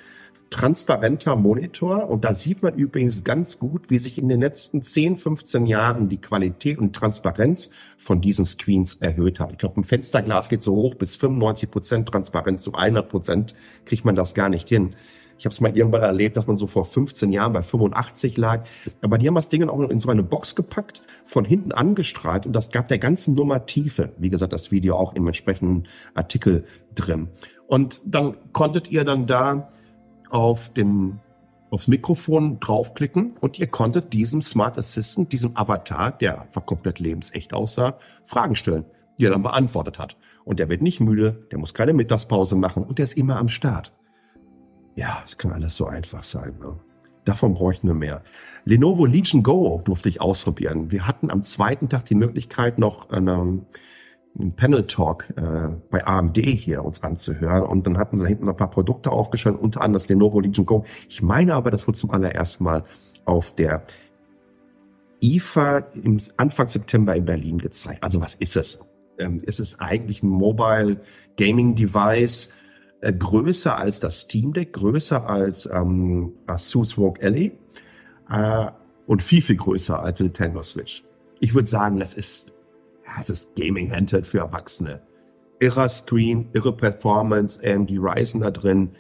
transparenter 0.52 1.34
Monitor 1.34 2.08
und 2.08 2.24
da 2.24 2.34
sieht 2.34 2.62
man 2.62 2.74
übrigens 2.74 3.24
ganz 3.24 3.58
gut, 3.58 3.90
wie 3.90 3.98
sich 3.98 4.18
in 4.18 4.28
den 4.28 4.40
letzten 4.40 4.82
10, 4.82 5.16
15 5.16 5.66
Jahren 5.66 6.08
die 6.08 6.20
Qualität 6.20 6.78
und 6.78 6.94
Transparenz 6.94 7.70
von 7.96 8.20
diesen 8.20 8.44
Screens 8.44 8.94
erhöht 8.96 9.40
hat. 9.40 9.52
Ich 9.52 9.58
glaube, 9.58 9.80
ein 9.80 9.84
Fensterglas 9.84 10.48
geht 10.48 10.62
so 10.62 10.74
hoch 10.74 10.94
bis 10.94 11.16
95 11.16 11.70
Prozent 11.70 12.08
Transparenz, 12.08 12.62
zu 12.62 12.74
100 12.74 13.08
Prozent 13.08 13.56
kriegt 13.86 14.04
man 14.04 14.14
das 14.14 14.34
gar 14.34 14.48
nicht 14.48 14.68
hin. 14.68 14.94
Ich 15.38 15.46
habe 15.46 15.54
es 15.54 15.60
mal 15.60 15.76
irgendwann 15.76 16.02
erlebt, 16.02 16.36
dass 16.36 16.46
man 16.46 16.56
so 16.56 16.68
vor 16.68 16.84
15 16.84 17.32
Jahren 17.32 17.52
bei 17.52 17.62
85 17.62 18.36
lag. 18.36 18.64
Aber 19.00 19.18
die 19.18 19.26
haben 19.26 19.34
das 19.34 19.48
Ding 19.48 19.68
auch 19.68 19.80
in 19.90 19.98
so 19.98 20.10
eine 20.10 20.22
Box 20.22 20.54
gepackt, 20.54 21.02
von 21.26 21.44
hinten 21.44 21.72
angestrahlt 21.72 22.46
und 22.46 22.52
das 22.52 22.70
gab 22.70 22.86
der 22.86 22.98
ganzen 22.98 23.34
Nummer 23.34 23.66
Tiefe. 23.66 24.12
Wie 24.18 24.30
gesagt, 24.30 24.52
das 24.52 24.70
Video 24.70 24.96
auch 24.96 25.14
im 25.14 25.26
entsprechenden 25.26 25.88
Artikel 26.14 26.64
drin. 26.94 27.28
Und 27.66 28.02
dann 28.04 28.36
konntet 28.52 28.90
ihr 28.90 29.04
dann 29.04 29.26
da 29.26 29.72
auf 30.32 30.70
den 30.70 31.20
aufs 31.70 31.88
Mikrofon 31.88 32.60
draufklicken 32.60 33.34
und 33.40 33.58
ihr 33.58 33.66
konntet 33.66 34.12
diesem 34.12 34.42
Smart 34.42 34.76
Assistant, 34.76 35.32
diesem 35.32 35.56
Avatar, 35.56 36.12
der 36.12 36.42
einfach 36.42 36.66
komplett 36.66 36.98
lebensecht 36.98 37.54
aussah, 37.54 37.96
Fragen 38.24 38.56
stellen, 38.56 38.84
die 39.18 39.24
er 39.24 39.30
dann 39.30 39.42
beantwortet 39.42 39.98
hat. 39.98 40.16
Und 40.44 40.58
der 40.58 40.68
wird 40.68 40.82
nicht 40.82 41.00
müde, 41.00 41.46
der 41.50 41.58
muss 41.58 41.72
keine 41.72 41.94
Mittagspause 41.94 42.56
machen 42.56 42.84
und 42.84 42.98
der 42.98 43.04
ist 43.04 43.16
immer 43.16 43.38
am 43.38 43.48
Start. 43.48 43.94
Ja, 44.96 45.22
es 45.24 45.38
kann 45.38 45.52
alles 45.52 45.74
so 45.74 45.86
einfach 45.86 46.24
sein. 46.24 46.58
Ne? 46.60 46.78
Davon 47.24 47.54
bräuchten 47.54 47.86
wir 47.86 47.94
mehr. 47.94 48.22
Lenovo 48.66 49.06
Legion 49.06 49.42
Go 49.42 49.80
durfte 49.82 50.10
ich 50.10 50.20
ausprobieren. 50.20 50.90
Wir 50.90 51.06
hatten 51.06 51.30
am 51.30 51.42
zweiten 51.42 51.88
Tag 51.88 52.04
die 52.04 52.14
Möglichkeit, 52.14 52.78
noch 52.78 53.08
eine, 53.08 53.64
einen 54.38 54.54
Panel 54.54 54.86
Talk 54.86 55.28
äh, 55.36 55.68
bei 55.90 56.06
AMD 56.06 56.36
hier 56.38 56.84
uns 56.84 57.02
anzuhören. 57.02 57.64
Und 57.64 57.86
dann 57.86 57.98
hatten 57.98 58.18
sie 58.18 58.26
hinten 58.26 58.46
noch 58.46 58.54
ein 58.54 58.58
paar 58.58 58.70
Produkte 58.70 59.10
aufgestellt, 59.10 59.58
unter 59.60 59.80
anderem 59.80 60.00
das 60.00 60.08
Lenovo 60.08 60.40
Legion 60.40 60.66
Go. 60.66 60.84
Ich 61.08 61.22
meine 61.22 61.54
aber, 61.54 61.70
das 61.70 61.86
wurde 61.86 61.98
zum 61.98 62.10
allerersten 62.10 62.64
Mal 62.64 62.84
auf 63.24 63.54
der 63.54 63.84
IFA 65.22 65.78
im 66.02 66.18
Anfang 66.36 66.68
September 66.68 67.14
in 67.14 67.24
Berlin 67.24 67.58
gezeigt. 67.58 68.02
Also 68.02 68.20
was 68.20 68.34
ist 68.34 68.56
es? 68.56 68.80
Ähm, 69.18 69.40
es 69.46 69.60
ist 69.60 69.80
eigentlich 69.80 70.22
ein 70.22 70.28
Mobile 70.28 71.00
Gaming 71.36 71.76
Device, 71.76 72.50
äh, 73.00 73.12
größer 73.12 73.76
als 73.76 74.00
das 74.00 74.20
Steam 74.20 74.52
Deck, 74.52 74.72
größer 74.72 75.28
als 75.28 75.66
ähm, 75.66 76.32
Asus 76.46 76.98
ROG 76.98 77.22
Ally 77.22 77.52
äh, 78.30 78.66
und 79.06 79.22
viel, 79.22 79.42
viel 79.42 79.56
größer 79.56 80.02
als 80.02 80.20
Nintendo 80.20 80.62
Switch. 80.62 81.04
Ich 81.40 81.54
würde 81.54 81.68
sagen, 81.68 81.98
das 81.98 82.14
ist, 82.14 82.52
es 83.20 83.30
ist 83.30 83.56
Gaming 83.56 83.90
Handheld 83.90 84.26
für 84.26 84.38
Erwachsene. 84.38 85.02
Irrer 85.60 85.88
Screen, 85.88 86.48
irre 86.52 86.76
Performance, 86.76 87.60
AMD 87.64 87.90
Ryzen 87.90 88.40
da 88.40 88.50
drin. 88.50 88.90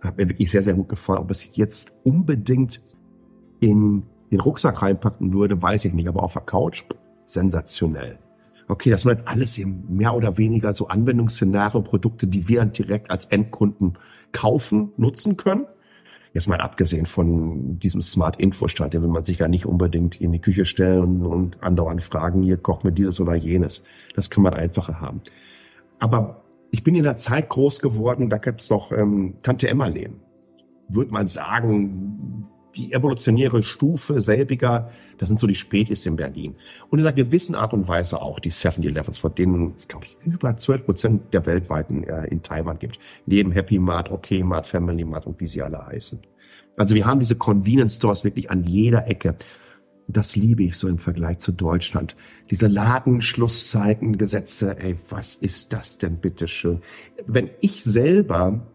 Hat 0.00 0.16
mir 0.18 0.28
wirklich 0.28 0.50
sehr, 0.50 0.62
sehr 0.62 0.74
gut 0.74 0.88
gefallen. 0.88 1.20
Ob 1.20 1.30
es 1.30 1.56
jetzt 1.56 1.98
unbedingt 2.04 2.82
in 3.60 4.04
den 4.30 4.40
Rucksack 4.40 4.82
reinpacken 4.82 5.32
würde, 5.32 5.60
weiß 5.60 5.84
ich 5.86 5.92
nicht. 5.92 6.08
Aber 6.08 6.22
auf 6.22 6.34
der 6.34 6.42
Couch, 6.42 6.84
sensationell. 7.26 8.18
Okay, 8.68 8.90
das 8.90 9.02
sind 9.02 9.16
halt 9.16 9.26
alles 9.26 9.58
eben 9.58 9.84
mehr 9.88 10.14
oder 10.14 10.38
weniger 10.38 10.72
so 10.74 10.88
Anwendungsszenario, 10.88 11.82
Produkte, 11.82 12.26
die 12.26 12.48
wir 12.48 12.60
dann 12.60 12.72
direkt 12.72 13.10
als 13.10 13.26
Endkunden 13.26 13.98
kaufen, 14.32 14.92
nutzen 14.96 15.36
können. 15.36 15.66
Jetzt 16.32 16.46
mal 16.46 16.60
abgesehen 16.60 17.06
von 17.06 17.80
diesem 17.80 18.00
Smart 18.00 18.38
Info-Stand, 18.38 18.94
den 18.94 19.02
will 19.02 19.08
man 19.08 19.24
sich 19.24 19.40
ja 19.40 19.48
nicht 19.48 19.66
unbedingt 19.66 20.20
in 20.20 20.30
die 20.30 20.40
Küche 20.40 20.64
stellen 20.64 21.26
und, 21.26 21.60
andauernd 21.60 22.02
fragen, 22.02 22.42
hier 22.42 22.56
kocht 22.56 22.84
mir 22.84 22.92
dieses 22.92 23.20
oder 23.20 23.34
jenes. 23.34 23.82
Das 24.14 24.30
kann 24.30 24.44
man 24.44 24.54
einfacher 24.54 25.00
haben. 25.00 25.22
Aber 25.98 26.44
ich 26.70 26.84
bin 26.84 26.94
in 26.94 27.02
der 27.02 27.16
Zeit 27.16 27.48
groß 27.48 27.80
geworden, 27.80 28.30
da 28.30 28.38
gibt's 28.38 28.70
noch 28.70 28.92
ähm, 28.92 29.34
Tante 29.42 29.68
Emma-Leben. 29.68 30.20
Würde 30.88 31.12
man 31.12 31.26
sagen, 31.26 32.46
die 32.76 32.92
evolutionäre 32.92 33.62
Stufe 33.62 34.20
selbiger, 34.20 34.90
das 35.18 35.28
sind 35.28 35.38
so 35.40 35.46
die 35.46 35.54
Spätis 35.54 36.04
in 36.06 36.16
Berlin. 36.16 36.56
Und 36.88 36.98
in 36.98 37.06
einer 37.06 37.14
gewissen 37.14 37.54
Art 37.54 37.72
und 37.72 37.88
Weise 37.88 38.20
auch 38.22 38.40
die 38.40 38.52
7-Elevens, 38.52 39.18
von 39.18 39.34
denen 39.34 39.74
es, 39.76 39.88
glaube 39.88 40.06
ich, 40.06 40.16
über 40.26 40.56
12 40.56 40.84
Prozent 40.84 41.22
der 41.32 41.46
weltweiten 41.46 42.04
äh, 42.04 42.26
in 42.26 42.42
Taiwan 42.42 42.78
gibt. 42.78 42.98
Neben 43.26 43.52
Happy 43.52 43.78
Mart, 43.78 44.10
OK 44.10 44.30
Mart, 44.42 44.66
Family 44.66 45.04
Mart 45.04 45.26
und 45.26 45.40
wie 45.40 45.48
sie 45.48 45.62
alle 45.62 45.86
heißen. 45.86 46.20
Also 46.76 46.94
wir 46.94 47.06
haben 47.06 47.20
diese 47.20 47.36
Convenience 47.36 47.96
Stores 47.96 48.24
wirklich 48.24 48.50
an 48.50 48.64
jeder 48.64 49.08
Ecke. 49.08 49.36
Das 50.08 50.34
liebe 50.34 50.64
ich 50.64 50.76
so 50.76 50.88
im 50.88 50.98
Vergleich 50.98 51.38
zu 51.38 51.52
Deutschland. 51.52 52.16
Diese 52.50 52.66
Ladenschlusszeitengesetze, 52.66 54.76
ey, 54.78 54.96
was 55.08 55.36
ist 55.36 55.72
das 55.72 55.98
denn 55.98 56.16
bitteschön? 56.16 56.80
Wenn 57.26 57.50
ich 57.60 57.84
selber 57.84 58.66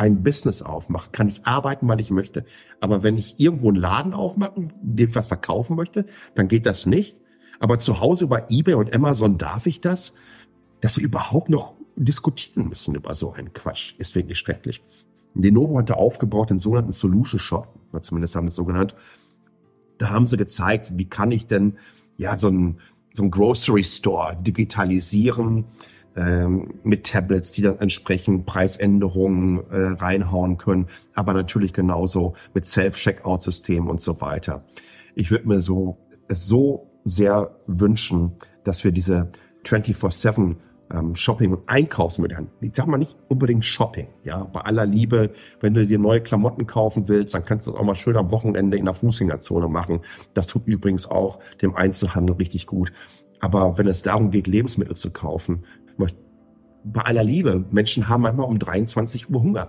ein 0.00 0.22
Business 0.22 0.62
aufmache, 0.62 1.10
kann 1.12 1.28
ich 1.28 1.44
arbeiten, 1.44 1.86
weil 1.86 2.00
ich 2.00 2.10
möchte. 2.10 2.46
Aber 2.80 3.02
wenn 3.02 3.18
ich 3.18 3.38
irgendwo 3.38 3.68
einen 3.68 3.76
Laden 3.76 4.14
aufmachen, 4.14 4.72
dem 4.80 5.14
was 5.14 5.28
verkaufen 5.28 5.76
möchte, 5.76 6.06
dann 6.34 6.48
geht 6.48 6.64
das 6.64 6.86
nicht. 6.86 7.20
Aber 7.58 7.78
zu 7.78 8.00
Hause 8.00 8.24
über 8.24 8.50
eBay 8.50 8.74
und 8.74 8.94
Amazon 8.94 9.36
darf 9.36 9.66
ich 9.66 9.82
das? 9.82 10.14
Dass 10.80 10.96
wir 10.96 11.04
überhaupt 11.04 11.50
noch 11.50 11.74
diskutieren 11.96 12.70
müssen 12.70 12.94
über 12.94 13.14
so 13.14 13.32
einen 13.32 13.52
Quatsch, 13.52 13.94
ist 13.98 14.14
wirklich 14.14 14.38
schrecklich. 14.38 14.82
Lenovo 15.34 15.78
hatte 15.78 15.98
aufgebaut 15.98 16.48
den 16.48 16.60
sogenannten 16.60 16.92
Solution 16.92 17.38
Shop, 17.38 17.68
oder 17.92 18.00
zumindest 18.00 18.34
haben 18.34 18.46
sie 18.46 18.52
es 18.52 18.54
so 18.54 18.64
genannt. 18.64 18.94
Da 19.98 20.08
haben 20.08 20.24
sie 20.24 20.38
gezeigt, 20.38 20.92
wie 20.94 21.10
kann 21.10 21.30
ich 21.30 21.46
denn 21.46 21.76
ja 22.16 22.38
so 22.38 22.48
ein, 22.48 22.80
so 23.12 23.22
ein 23.24 23.30
Grocery 23.30 23.84
Store 23.84 24.34
digitalisieren, 24.40 25.66
ähm, 26.16 26.74
mit 26.82 27.06
Tablets, 27.06 27.52
die 27.52 27.62
dann 27.62 27.78
entsprechend 27.78 28.46
Preisänderungen 28.46 29.60
äh, 29.70 29.76
reinhauen 29.76 30.58
können, 30.58 30.86
aber 31.14 31.32
natürlich 31.32 31.72
genauso 31.72 32.34
mit 32.54 32.66
Self-Checkout-Systemen 32.66 33.88
und 33.88 34.00
so 34.02 34.20
weiter. 34.20 34.64
Ich 35.14 35.30
würde 35.30 35.48
mir 35.48 35.60
so 35.60 35.98
so 36.28 36.86
sehr 37.04 37.56
wünschen, 37.66 38.32
dass 38.64 38.84
wir 38.84 38.92
diese 38.92 39.30
24/7 39.64 40.56
ähm, 40.92 41.14
Shopping- 41.14 41.52
und 41.52 41.68
Einkaufsmodellen. 41.68 42.48
Ich 42.60 42.72
sag 42.74 42.86
mal 42.86 42.98
nicht 42.98 43.16
unbedingt 43.28 43.64
Shopping, 43.64 44.08
ja. 44.24 44.44
Bei 44.44 44.60
aller 44.62 44.86
Liebe, 44.86 45.30
wenn 45.60 45.74
du 45.74 45.86
dir 45.86 45.98
neue 45.98 46.20
Klamotten 46.20 46.66
kaufen 46.66 47.08
willst, 47.08 47.34
dann 47.34 47.44
kannst 47.44 47.66
du 47.66 47.72
das 47.72 47.80
auch 47.80 47.84
mal 47.84 47.94
schön 47.94 48.16
am 48.16 48.30
Wochenende 48.30 48.76
in 48.76 48.84
der 48.84 48.94
Fußgängerzone 48.94 49.68
machen. 49.68 50.00
Das 50.34 50.46
tut 50.46 50.66
übrigens 50.66 51.06
auch 51.06 51.38
dem 51.62 51.74
Einzelhandel 51.74 52.36
richtig 52.36 52.66
gut. 52.66 52.92
Aber 53.40 53.78
wenn 53.78 53.88
es 53.88 54.02
darum 54.02 54.30
geht, 54.30 54.46
Lebensmittel 54.46 54.96
zu 54.96 55.12
kaufen, 55.12 55.64
bei 56.84 57.02
aller 57.02 57.24
Liebe, 57.24 57.64
Menschen 57.70 58.08
haben 58.08 58.22
manchmal 58.22 58.46
um 58.46 58.58
23 58.58 59.30
Uhr 59.30 59.42
Hunger. 59.42 59.68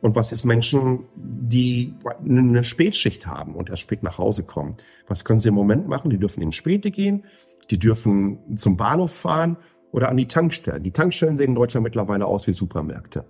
Und 0.00 0.14
was 0.14 0.30
ist 0.30 0.44
Menschen, 0.44 1.06
die 1.16 1.94
eine 2.24 2.62
Spätschicht 2.62 3.26
haben 3.26 3.54
und 3.54 3.68
erst 3.68 3.82
spät 3.82 4.02
nach 4.02 4.18
Hause 4.18 4.44
kommen? 4.44 4.76
Was 5.08 5.24
können 5.24 5.40
sie 5.40 5.48
im 5.48 5.54
Moment 5.54 5.88
machen? 5.88 6.10
Die 6.10 6.18
dürfen 6.18 6.40
in 6.40 6.52
Späte 6.52 6.90
gehen, 6.90 7.24
die 7.70 7.78
dürfen 7.78 8.38
zum 8.56 8.76
Bahnhof 8.76 9.12
fahren 9.12 9.56
oder 9.90 10.08
an 10.08 10.16
die 10.16 10.28
Tankstellen. 10.28 10.84
Die 10.84 10.92
Tankstellen 10.92 11.36
sehen 11.36 11.50
in 11.50 11.54
Deutschland 11.56 11.82
mittlerweile 11.82 12.26
aus 12.26 12.46
wie 12.46 12.52
Supermärkte. 12.52 13.24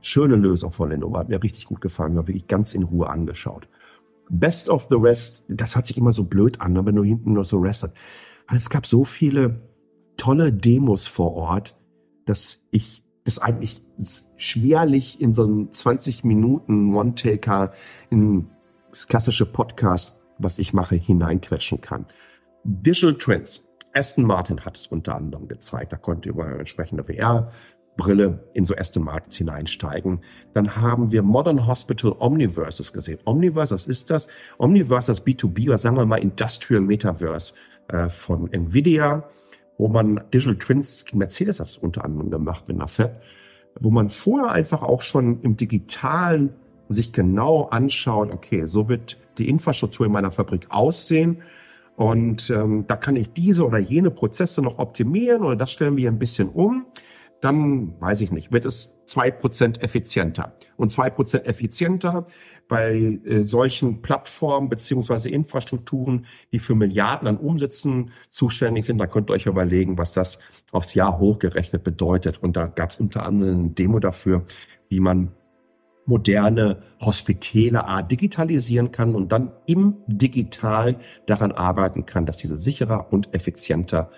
Schöne 0.00 0.34
Lösung 0.34 0.72
von 0.72 0.90
Lenovo, 0.90 1.16
hat 1.16 1.28
mir 1.28 1.42
richtig 1.42 1.66
gut 1.66 1.80
gefallen, 1.80 2.14
mir 2.14 2.26
wirklich 2.26 2.48
ganz 2.48 2.74
in 2.74 2.82
Ruhe 2.82 3.08
angeschaut. 3.08 3.68
Best 4.28 4.68
of 4.68 4.88
the 4.90 4.96
Rest, 4.96 5.44
das 5.48 5.76
hat 5.76 5.86
sich 5.86 5.96
immer 5.96 6.12
so 6.12 6.24
blöd 6.24 6.60
an, 6.60 6.72
ne, 6.72 6.84
wenn 6.84 6.96
du 6.96 7.04
hinten 7.04 7.34
nur 7.34 7.44
so 7.44 7.58
Rest 7.58 7.84
hast. 7.84 7.94
Es 8.54 8.68
gab 8.68 8.86
so 8.86 9.04
viele 9.04 9.60
tolle 10.16 10.52
Demos 10.52 11.06
vor 11.06 11.34
Ort, 11.34 11.76
dass 12.26 12.62
ich 12.70 13.02
das 13.24 13.38
eigentlich 13.38 13.82
schwerlich 14.36 15.20
in 15.20 15.34
so 15.34 15.44
einen 15.44 15.72
20 15.72 16.24
Minuten 16.24 16.94
One-Taker 16.94 17.72
in 18.10 18.50
das 18.90 19.08
klassische 19.08 19.46
Podcast, 19.46 20.20
was 20.38 20.58
ich 20.58 20.72
mache, 20.72 20.94
hineinquetschen 20.96 21.80
kann. 21.80 22.06
Digital 22.64 23.16
Trends. 23.16 23.68
Aston 23.94 24.24
Martin 24.24 24.64
hat 24.64 24.76
es 24.76 24.88
unter 24.88 25.14
anderem 25.14 25.48
gezeigt. 25.48 25.92
Da 25.92 25.96
konnte 25.96 26.28
über 26.28 26.58
entsprechende 26.58 27.04
VR-Brille 27.04 28.50
in 28.52 28.66
so 28.66 28.74
Aston 28.76 29.04
Martins 29.04 29.36
hineinsteigen. 29.36 30.20
Dann 30.52 30.76
haben 30.76 31.12
wir 31.12 31.22
Modern 31.22 31.66
Hospital 31.66 32.16
Omniverses 32.18 32.92
gesehen. 32.92 33.20
Omniverse, 33.24 33.72
was 33.72 33.86
ist 33.86 34.10
das? 34.10 34.26
Omniverse, 34.58 35.12
das 35.12 35.24
B2B, 35.24 35.68
oder 35.68 35.78
sagen 35.78 35.96
wir 35.96 36.06
mal 36.06 36.16
Industrial 36.16 36.82
Metaverse 36.82 37.54
äh, 37.88 38.08
von 38.08 38.52
Nvidia 38.52 39.28
wo 39.78 39.88
man 39.88 40.20
Digital 40.32 40.56
Twins, 40.56 41.04
Mercedes 41.12 41.60
hat 41.60 41.68
es 41.68 41.78
unter 41.78 42.04
anderem 42.04 42.30
gemacht 42.30 42.68
mit 42.68 42.76
einer 42.76 42.88
Fab, 42.88 43.22
wo 43.80 43.90
man 43.90 44.08
vorher 44.08 44.52
einfach 44.52 44.82
auch 44.82 45.02
schon 45.02 45.40
im 45.42 45.56
Digitalen 45.56 46.50
sich 46.88 47.12
genau 47.12 47.64
anschaut, 47.64 48.32
okay, 48.32 48.66
so 48.66 48.88
wird 48.88 49.18
die 49.38 49.48
Infrastruktur 49.48 50.06
in 50.06 50.12
meiner 50.12 50.30
Fabrik 50.30 50.66
aussehen. 50.70 51.42
Und 51.96 52.50
ähm, 52.50 52.86
da 52.86 52.96
kann 52.96 53.16
ich 53.16 53.32
diese 53.32 53.64
oder 53.64 53.78
jene 53.78 54.10
Prozesse 54.10 54.62
noch 54.62 54.78
optimieren 54.78 55.42
oder 55.42 55.56
das 55.56 55.72
stellen 55.72 55.96
wir 55.96 56.10
ein 56.10 56.18
bisschen 56.18 56.48
um. 56.48 56.86
Dann, 57.40 57.94
weiß 58.00 58.22
ich 58.22 58.32
nicht, 58.32 58.52
wird 58.52 58.64
es 58.64 59.04
zwei 59.04 59.30
Prozent 59.30 59.82
effizienter. 59.82 60.54
Und 60.76 60.92
zwei 60.92 61.10
Prozent 61.10 61.46
effizienter 61.46 62.24
bei 62.68 63.20
äh, 63.24 63.44
solchen 63.44 64.02
Plattformen 64.02 64.68
beziehungsweise 64.68 65.28
Infrastrukturen, 65.28 66.26
die 66.52 66.58
für 66.58 66.74
Milliarden 66.74 67.28
an 67.28 67.36
Umsätzen 67.36 68.10
zuständig 68.30 68.86
sind, 68.86 68.98
da 68.98 69.06
könnt 69.06 69.30
ihr 69.30 69.34
euch 69.34 69.46
überlegen, 69.46 69.98
was 69.98 70.14
das 70.14 70.38
aufs 70.72 70.94
Jahr 70.94 71.18
hochgerechnet 71.18 71.84
bedeutet. 71.84 72.42
Und 72.42 72.56
da 72.56 72.66
gab 72.66 72.90
es 72.90 73.00
unter 73.00 73.26
anderem 73.26 73.58
eine 73.58 73.68
Demo 73.70 73.98
dafür, 73.98 74.44
wie 74.88 75.00
man 75.00 75.32
moderne 76.06 76.82
Hospitäle 77.00 77.86
A 77.86 78.02
digitalisieren 78.02 78.92
kann 78.92 79.14
und 79.14 79.32
dann 79.32 79.52
im 79.66 79.96
Digital 80.06 80.96
daran 81.26 81.52
arbeiten 81.52 82.06
kann, 82.06 82.26
dass 82.26 82.36
diese 82.36 82.58
sicherer 82.58 83.12
und 83.12 83.34
effizienter 83.34 84.10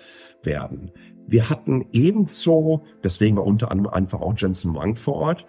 werden. 0.43 0.91
Wir 1.27 1.49
hatten 1.49 1.85
ebenso, 1.91 2.85
deswegen 3.03 3.35
war 3.35 3.45
unter 3.45 3.71
anderem 3.71 3.93
einfach 3.93 4.21
auch 4.21 4.33
Jensen 4.37 4.75
Wang 4.75 4.95
vor 4.95 5.15
Ort, 5.15 5.45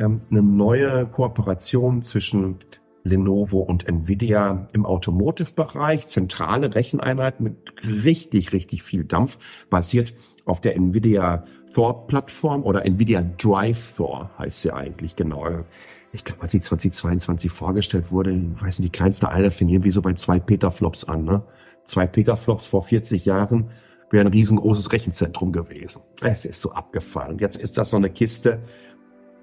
ähm, 0.00 0.22
eine 0.30 0.42
neue 0.42 1.06
Kooperation 1.06 2.02
zwischen 2.02 2.58
Lenovo 3.04 3.60
und 3.60 3.88
Nvidia 3.88 4.68
im 4.72 4.84
Automotive-Bereich, 4.84 6.06
zentrale 6.06 6.74
Recheneinheit 6.74 7.40
mit 7.40 7.56
richtig, 7.84 8.52
richtig 8.52 8.82
viel 8.82 9.04
Dampf, 9.04 9.66
basiert 9.68 10.14
auf 10.44 10.60
der 10.60 10.76
Nvidia 10.76 11.44
Thor-Plattform 11.72 12.64
oder 12.64 12.84
Nvidia 12.84 13.22
Drive 13.38 13.96
Thor 13.96 14.30
heißt 14.38 14.62
sie 14.62 14.72
eigentlich 14.72 15.16
genau. 15.16 15.64
Ich 16.12 16.24
glaube, 16.24 16.42
als 16.42 16.52
sie 16.52 16.60
2022 16.60 17.50
vorgestellt 17.50 18.10
wurde, 18.10 18.32
ich 18.32 18.62
weiß 18.62 18.80
nicht, 18.80 18.92
die 18.92 18.98
kleinste 18.98 19.28
Einheit 19.28 19.54
fing 19.54 19.68
irgendwie 19.68 19.92
so 19.92 20.02
bei 20.02 20.14
zwei 20.14 20.40
Petaflops 20.40 21.04
an. 21.04 21.24
Ne? 21.24 21.42
Zwei 21.86 22.06
Petaflops 22.08 22.66
vor 22.66 22.82
40 22.82 23.24
Jahren 23.24 23.70
wäre 24.10 24.26
ein 24.26 24.32
riesengroßes 24.32 24.92
Rechenzentrum 24.92 25.52
gewesen. 25.52 26.02
Es 26.20 26.44
ist 26.44 26.60
so 26.60 26.72
abgefahren. 26.72 27.38
Jetzt 27.38 27.56
ist 27.56 27.78
das 27.78 27.90
so 27.90 27.96
eine 27.96 28.10
Kiste, 28.10 28.60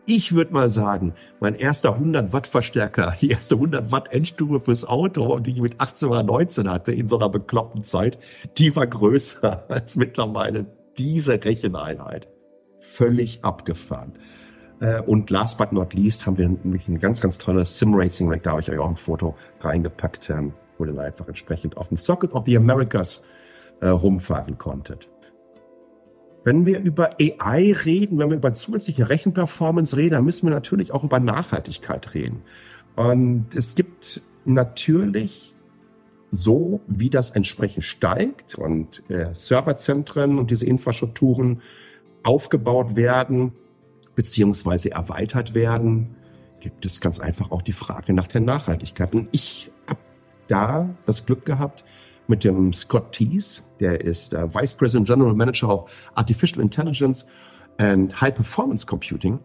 ich 0.08 0.34
würde 0.34 0.54
mal 0.54 0.70
sagen, 0.70 1.14
mein 1.40 1.54
erster 1.54 1.94
100 1.94 2.34
Watt 2.34 2.48
Verstärker, 2.48 3.16
die 3.22 3.30
erste 3.30 3.56
100 3.56 3.92
Watt 3.92 4.12
Endstufe 4.12 4.62
fürs 4.62 4.86
Auto, 4.86 5.38
die 5.40 5.52
ich 5.52 5.62
mit 5.62 5.80
18 5.80 6.10
oder 6.10 6.24
19 6.24 6.70
hatte 6.70 6.92
in 6.92 7.08
so 7.08 7.18
einer 7.18 7.30
bekloppten 7.30 7.84
Zeit, 7.84 8.18
die 8.58 8.76
war 8.76 8.88
größer 8.88 9.66
als 9.70 9.96
mittlerweile 9.98 10.66
diese 10.98 11.34
Recheneinheit. 11.44 12.28
Völlig 12.80 13.44
abgefahren. 13.44 14.14
Äh, 14.80 15.02
und 15.02 15.30
last 15.30 15.58
but 15.58 15.72
not 15.72 15.94
least 15.94 16.26
haben 16.26 16.38
wir 16.38 16.48
nämlich 16.48 16.88
ein 16.88 17.00
ganz, 17.00 17.22
ganz 17.22 17.38
tolles 17.38 17.78
Sim 17.78 17.94
Racing 17.94 18.30
Rack. 18.32 18.44
Da 18.44 18.52
habe 18.52 18.62
ich 18.62 18.72
euch 18.72 18.80
auch 18.80 18.90
ein 18.90 18.98
Foto 18.98 19.36
reingepackt. 19.62 20.30
Ähm, 20.30 20.54
wo 20.78 20.86
ihr 20.86 21.00
einfach 21.00 21.28
entsprechend 21.28 21.78
auf 21.78 21.90
dem 21.90 21.98
Socket 21.98 22.34
of 22.34 22.46
the 22.46 22.58
Americas 22.58 23.24
äh, 23.82 23.90
rumfahren 23.90 24.58
konntet. 24.58 25.10
Wenn 26.48 26.66
wir 26.66 26.80
über 26.80 27.10
AI 27.20 27.74
reden, 27.74 28.20
wenn 28.20 28.30
wir 28.30 28.38
über 28.38 28.54
zusätzliche 28.54 29.10
Rechenperformance 29.10 29.98
reden, 29.98 30.12
dann 30.12 30.24
müssen 30.24 30.48
wir 30.48 30.56
natürlich 30.56 30.94
auch 30.94 31.04
über 31.04 31.20
Nachhaltigkeit 31.20 32.13
reden. 32.13 32.42
Und 32.96 33.54
es 33.54 33.75
gibt 33.75 34.22
natürlich 34.46 35.54
so, 36.32 36.80
wie 36.88 37.10
das 37.10 37.32
entsprechend 37.32 37.84
steigt 37.84 38.56
und 38.56 39.04
äh, 39.10 39.32
Serverzentren 39.34 40.39
und 40.39 40.50
diese 40.50 40.66
Infrastrukturen 40.66 41.62
aufgebaut 42.24 42.96
werden, 42.96 43.51
beziehungsweise 44.16 44.92
erweitert 44.92 45.54
werden, 45.54 46.16
gibt 46.62 46.86
es 46.86 47.01
ganz 47.01 47.20
einfach 47.20 47.51
auch 47.51 47.62
die 47.62 47.74
Frage 47.74 48.13
nach 48.13 48.27
der 48.27 48.39
Nachhaltigkeit. 48.39 49.13
Und 49.13 49.27
ich 49.34 49.70
habe 49.86 50.00
da 50.48 50.96
das 51.06 51.25
Glück 51.25 51.44
gehabt, 51.44 51.84
mit 52.28 52.44
dem 52.44 52.74
Scott 52.74 53.12
Tees, 53.14 53.70
der 53.80 54.02
ist 54.02 54.34
äh, 54.34 54.54
Vice 54.54 54.76
President 54.76 55.08
General 55.08 55.34
Manager 55.34 55.70
of 55.70 56.12
Artificial 56.16 56.62
Intelligence 56.62 57.28
and 57.78 58.20
High 58.22 58.34
Performance 58.34 58.86
Computing 58.86 59.40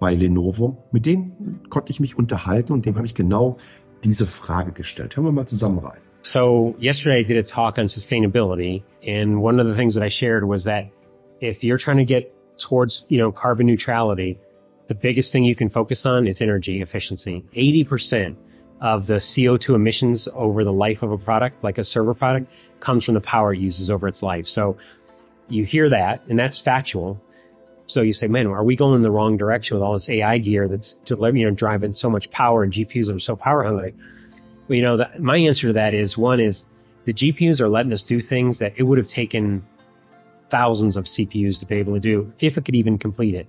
bei 0.00 0.14
Lenovo. 0.14 0.84
Mit 0.92 1.06
dem 1.06 1.60
konnte 1.70 1.90
ich 1.90 2.00
mich 2.00 2.16
unterhalten 2.16 2.72
und 2.72 2.86
dem 2.86 2.96
habe 2.96 3.06
ich 3.06 3.14
genau 3.14 3.56
diese 4.02 4.26
Frage 4.26 4.72
gestellt. 4.72 5.16
Hören 5.16 5.26
wir 5.26 5.32
mal 5.32 5.46
zusammen 5.46 5.78
rein. 5.78 6.00
So 6.22 6.74
yesterday 6.78 7.20
I 7.20 7.24
did 7.24 7.36
a 7.36 7.42
talk 7.42 7.78
on 7.78 7.86
sustainability 7.86 8.82
and 9.06 9.42
one 9.42 9.60
of 9.60 9.66
the 9.66 9.74
things 9.74 9.94
that 9.94 10.02
I 10.02 10.08
shared 10.08 10.44
was 10.44 10.64
that 10.64 10.86
if 11.40 11.62
you're 11.62 11.78
trying 11.78 11.98
to 11.98 12.06
get 12.06 12.32
towards, 12.58 13.04
you 13.08 13.18
know, 13.18 13.30
carbon 13.32 13.66
neutrality, 13.66 14.38
the 14.88 14.94
biggest 14.94 15.32
thing 15.32 15.44
you 15.44 15.54
can 15.54 15.70
focus 15.70 16.06
on 16.06 16.26
is 16.26 16.40
energy 16.40 16.80
efficiency. 16.80 17.44
80% 17.54 18.36
of 18.84 19.06
the 19.06 19.14
CO2 19.14 19.70
emissions 19.70 20.28
over 20.34 20.62
the 20.62 20.70
life 20.70 20.98
of 21.00 21.10
a 21.10 21.16
product, 21.16 21.64
like 21.64 21.78
a 21.78 21.84
server 21.84 22.12
product, 22.12 22.52
comes 22.80 23.02
from 23.02 23.14
the 23.14 23.20
power 23.22 23.54
it 23.54 23.58
uses 23.58 23.88
over 23.88 24.06
its 24.06 24.22
life. 24.22 24.44
So 24.44 24.76
you 25.48 25.64
hear 25.64 25.88
that, 25.88 26.20
and 26.28 26.38
that's 26.38 26.60
factual. 26.62 27.18
So 27.86 28.02
you 28.02 28.12
say, 28.12 28.26
man, 28.26 28.46
are 28.46 28.62
we 28.62 28.76
going 28.76 28.96
in 28.96 29.02
the 29.02 29.10
wrong 29.10 29.38
direction 29.38 29.76
with 29.76 29.82
all 29.82 29.94
this 29.94 30.10
AI 30.10 30.36
gear 30.36 30.68
that's 30.68 30.96
you 31.08 31.16
know, 31.16 31.50
driving 31.50 31.94
so 31.94 32.10
much 32.10 32.30
power 32.30 32.62
and 32.62 32.70
GPUs 32.70 33.08
are 33.08 33.18
so 33.18 33.36
power 33.36 33.64
hungry? 33.64 33.94
Well, 34.68 34.76
you 34.76 34.82
know, 34.82 34.98
the, 34.98 35.18
my 35.18 35.38
answer 35.38 35.68
to 35.68 35.72
that 35.72 35.94
is 35.94 36.18
one 36.18 36.38
is 36.38 36.62
the 37.06 37.14
GPUs 37.14 37.60
are 37.60 37.70
letting 37.70 37.92
us 37.94 38.04
do 38.06 38.20
things 38.20 38.58
that 38.58 38.74
it 38.76 38.82
would 38.82 38.98
have 38.98 39.08
taken 39.08 39.64
thousands 40.50 40.98
of 40.98 41.04
CPUs 41.04 41.60
to 41.60 41.66
be 41.66 41.76
able 41.76 41.94
to 41.94 42.00
do 42.00 42.34
if 42.38 42.58
it 42.58 42.66
could 42.66 42.74
even 42.76 42.98
complete 42.98 43.34
it. 43.34 43.48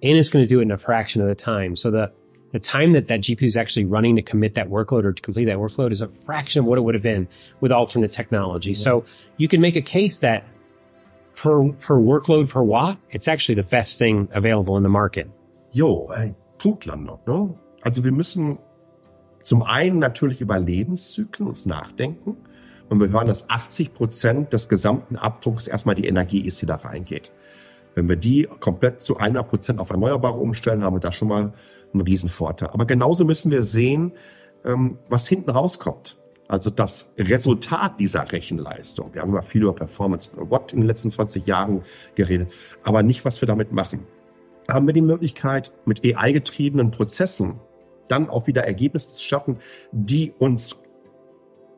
And 0.00 0.16
it's 0.16 0.30
going 0.30 0.44
to 0.44 0.48
do 0.48 0.60
it 0.60 0.62
in 0.62 0.70
a 0.70 0.78
fraction 0.78 1.22
of 1.22 1.28
the 1.28 1.34
time. 1.34 1.74
So 1.74 1.90
the 1.90 2.12
the 2.52 2.60
time 2.60 2.92
that 2.94 3.08
that 3.08 3.20
GPU 3.20 3.46
is 3.46 3.56
actually 3.56 3.84
running 3.84 4.16
to 4.16 4.22
commit 4.22 4.54
that 4.54 4.68
workload 4.68 5.04
or 5.04 5.12
to 5.12 5.22
complete 5.22 5.46
that 5.46 5.56
workload 5.56 5.92
is 5.92 6.00
a 6.00 6.08
fraction 6.24 6.60
of 6.60 6.66
what 6.66 6.78
it 6.78 6.82
would 6.82 6.94
have 6.94 7.02
been 7.02 7.28
with 7.60 7.72
alternate 7.72 8.12
technology. 8.12 8.70
Yeah. 8.70 8.84
So 8.84 9.04
you 9.36 9.48
can 9.48 9.60
make 9.60 9.76
a 9.76 9.82
case 9.82 10.18
that 10.22 10.44
per, 11.36 11.72
per 11.86 11.96
workload 11.96 12.50
per 12.50 12.62
watt, 12.62 12.98
it's 13.10 13.28
actually 13.28 13.56
the 13.56 13.68
best 13.68 13.98
thing 13.98 14.28
available 14.34 14.76
in 14.76 14.82
the 14.82 14.88
market. 14.88 15.28
Jo, 15.72 16.08
ein 16.08 16.34
Punktlandung. 16.58 17.20
Ne? 17.26 17.54
Also 17.82 18.04
wir 18.04 18.12
müssen 18.12 18.58
zum 19.42 19.62
einen 19.62 19.98
natürlich 19.98 20.40
über 20.40 20.58
Lebenszyklen 20.58 21.48
uns 21.48 21.66
nachdenken. 21.66 22.36
Und 22.88 23.00
wir 23.00 23.10
hören, 23.10 23.26
dass 23.26 23.50
80 23.50 23.94
Prozent 23.94 24.52
des 24.52 24.68
gesamten 24.68 25.16
Abdrucks 25.16 25.66
erstmal 25.66 25.96
die 25.96 26.06
Energie 26.06 26.46
ist, 26.46 26.62
die 26.62 26.66
da 26.66 26.76
reingeht. 26.76 27.32
Wenn 27.96 28.08
wir 28.08 28.16
die 28.16 28.48
komplett 28.60 29.02
zu 29.02 29.16
100 29.16 29.48
Prozent 29.48 29.80
auf 29.80 29.90
Erneuerbare 29.90 30.36
umstellen, 30.36 30.84
haben 30.84 30.94
wir 30.94 31.00
da 31.00 31.12
schon 31.12 31.28
mal 31.28 31.52
ein 31.96 32.02
Riesenvorteil. 32.02 32.70
Aber 32.70 32.86
genauso 32.86 33.24
müssen 33.24 33.50
wir 33.50 33.62
sehen, 33.62 34.12
ähm, 34.64 34.98
was 35.08 35.28
hinten 35.28 35.50
rauskommt. 35.50 36.16
Also 36.48 36.70
das 36.70 37.14
Resultat 37.18 37.98
dieser 37.98 38.30
Rechenleistung. 38.30 39.12
Wir 39.14 39.22
haben 39.22 39.30
immer 39.30 39.42
viel 39.42 39.62
über 39.62 39.74
Performance 39.74 40.30
Watt 40.36 40.72
in 40.72 40.80
den 40.80 40.86
letzten 40.86 41.10
20 41.10 41.46
Jahren 41.46 41.82
geredet, 42.14 42.52
aber 42.84 43.02
nicht, 43.02 43.24
was 43.24 43.40
wir 43.40 43.46
damit 43.46 43.72
machen. 43.72 44.06
Haben 44.70 44.86
wir 44.86 44.94
die 44.94 45.00
Möglichkeit, 45.00 45.72
mit 45.84 46.04
AI-getriebenen 46.04 46.90
Prozessen 46.90 47.60
dann 48.08 48.30
auch 48.30 48.46
wieder 48.46 48.64
Ergebnisse 48.64 49.14
zu 49.14 49.22
schaffen, 49.22 49.56
die 49.90 50.32
uns 50.38 50.76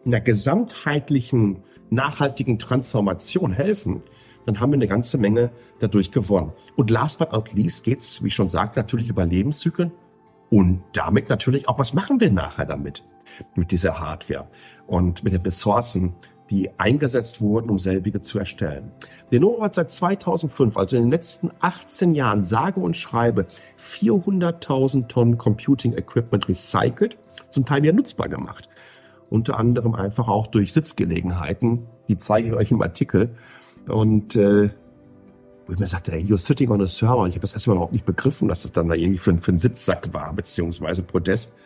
in 0.05 0.11
der 0.11 0.21
gesamtheitlichen, 0.21 1.63
nachhaltigen 1.91 2.59
Transformation 2.59 3.53
helfen, 3.53 4.03
dann 4.45 4.61
haben 4.61 4.73
wir 4.73 4.77
eine 4.77 4.89
ganze 4.89 5.19
Menge 5.19 5.51
dadurch 5.81 6.13
gewonnen. 6.13 6.53
Und 6.77 6.91
last 6.91 7.19
but 7.19 7.33
not 7.33 7.53
least 7.53 7.85
geht's, 7.85 8.23
wie 8.23 8.29
ich 8.29 8.35
schon 8.35 8.49
sagte, 8.49 8.79
natürlich 8.79 9.09
über 9.09 9.25
Lebenszyklen 9.25 9.93
und 10.51 10.83
damit 10.93 11.29
natürlich 11.29 11.69
auch, 11.69 11.79
was 11.79 11.95
machen 11.95 12.21
wir 12.21 12.31
nachher 12.31 12.67
damit, 12.67 13.05
mit 13.55 13.71
dieser 13.71 14.01
Hardware 14.01 14.49
und 14.87 15.23
mit 15.23 15.33
den 15.33 15.43
Ressourcen, 15.43 16.15
die 16.51 16.71
eingesetzt 16.79 17.41
wurden, 17.41 17.69
um 17.69 17.79
selbige 17.79 18.21
zu 18.23 18.39
erstellen. 18.39 18.91
Lenovo 19.31 19.63
hat 19.63 19.75
seit 19.75 19.91
2005, 19.91 20.77
also 20.77 20.97
in 20.97 21.03
den 21.03 21.11
letzten 21.11 21.51
18 21.61 22.15
Jahren, 22.15 22.43
sage 22.43 22.81
und 22.81 22.97
schreibe 22.97 23.47
400.000 23.79 25.09
Tonnen 25.09 25.37
Computing 25.37 25.93
Equipment 25.93 26.49
recycelt, 26.49 27.19
zum 27.51 27.67
Teil 27.67 27.83
wieder 27.83 27.93
nutzbar 27.93 28.29
gemacht. 28.29 28.69
Unter 29.29 29.59
anderem 29.59 29.95
einfach 29.95 30.29
auch 30.29 30.47
durch 30.47 30.73
Sitzgelegenheiten, 30.73 31.87
die 32.09 32.17
zeige 32.17 32.49
ich 32.49 32.55
euch 32.55 32.71
im 32.71 32.81
Artikel. 32.81 33.37
Und 33.87 34.37
äh, 34.37 34.71
wo 35.69 35.75
ich 35.75 35.79
mir 35.79 35.87
sagte, 35.87 36.13
ey, 36.13 36.23
you're 36.23 36.39
sitting 36.39 36.71
on 36.71 36.81
a 36.81 36.87
server. 36.87 37.19
Und 37.19 37.29
ich 37.29 37.35
habe 37.35 37.43
das 37.43 37.53
erstmal 37.53 37.77
überhaupt 37.77 37.93
nicht 37.93 38.07
begriffen, 38.07 38.49
dass 38.49 38.63
das 38.63 38.73
dann 38.73 38.89
da 38.89 38.95
irgendwie 38.95 39.19
für, 39.19 39.37
für 39.37 39.53
ein 39.53 39.59
Sitzsack 39.59 40.15
war, 40.15 40.33
beziehungsweise 40.33 41.03
Podest. 41.03 41.57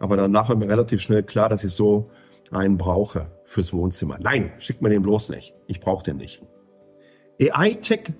Aber 0.00 0.16
danach 0.16 0.48
war 0.48 0.56
mir 0.56 0.68
relativ 0.68 1.00
schnell 1.00 1.22
klar, 1.22 1.48
dass 1.48 1.62
ich 1.62 1.72
so 1.72 2.10
einen 2.50 2.76
brauche 2.76 3.30
fürs 3.44 3.72
Wohnzimmer. 3.72 4.18
Nein, 4.20 4.50
schickt 4.58 4.82
mir 4.82 4.88
den 4.88 5.02
bloß 5.02 5.30
nicht. 5.30 5.54
Ich 5.68 5.80
brauche 5.80 6.02
den 6.02 6.16
nicht. 6.16 6.42
AI-Tech 7.40 8.14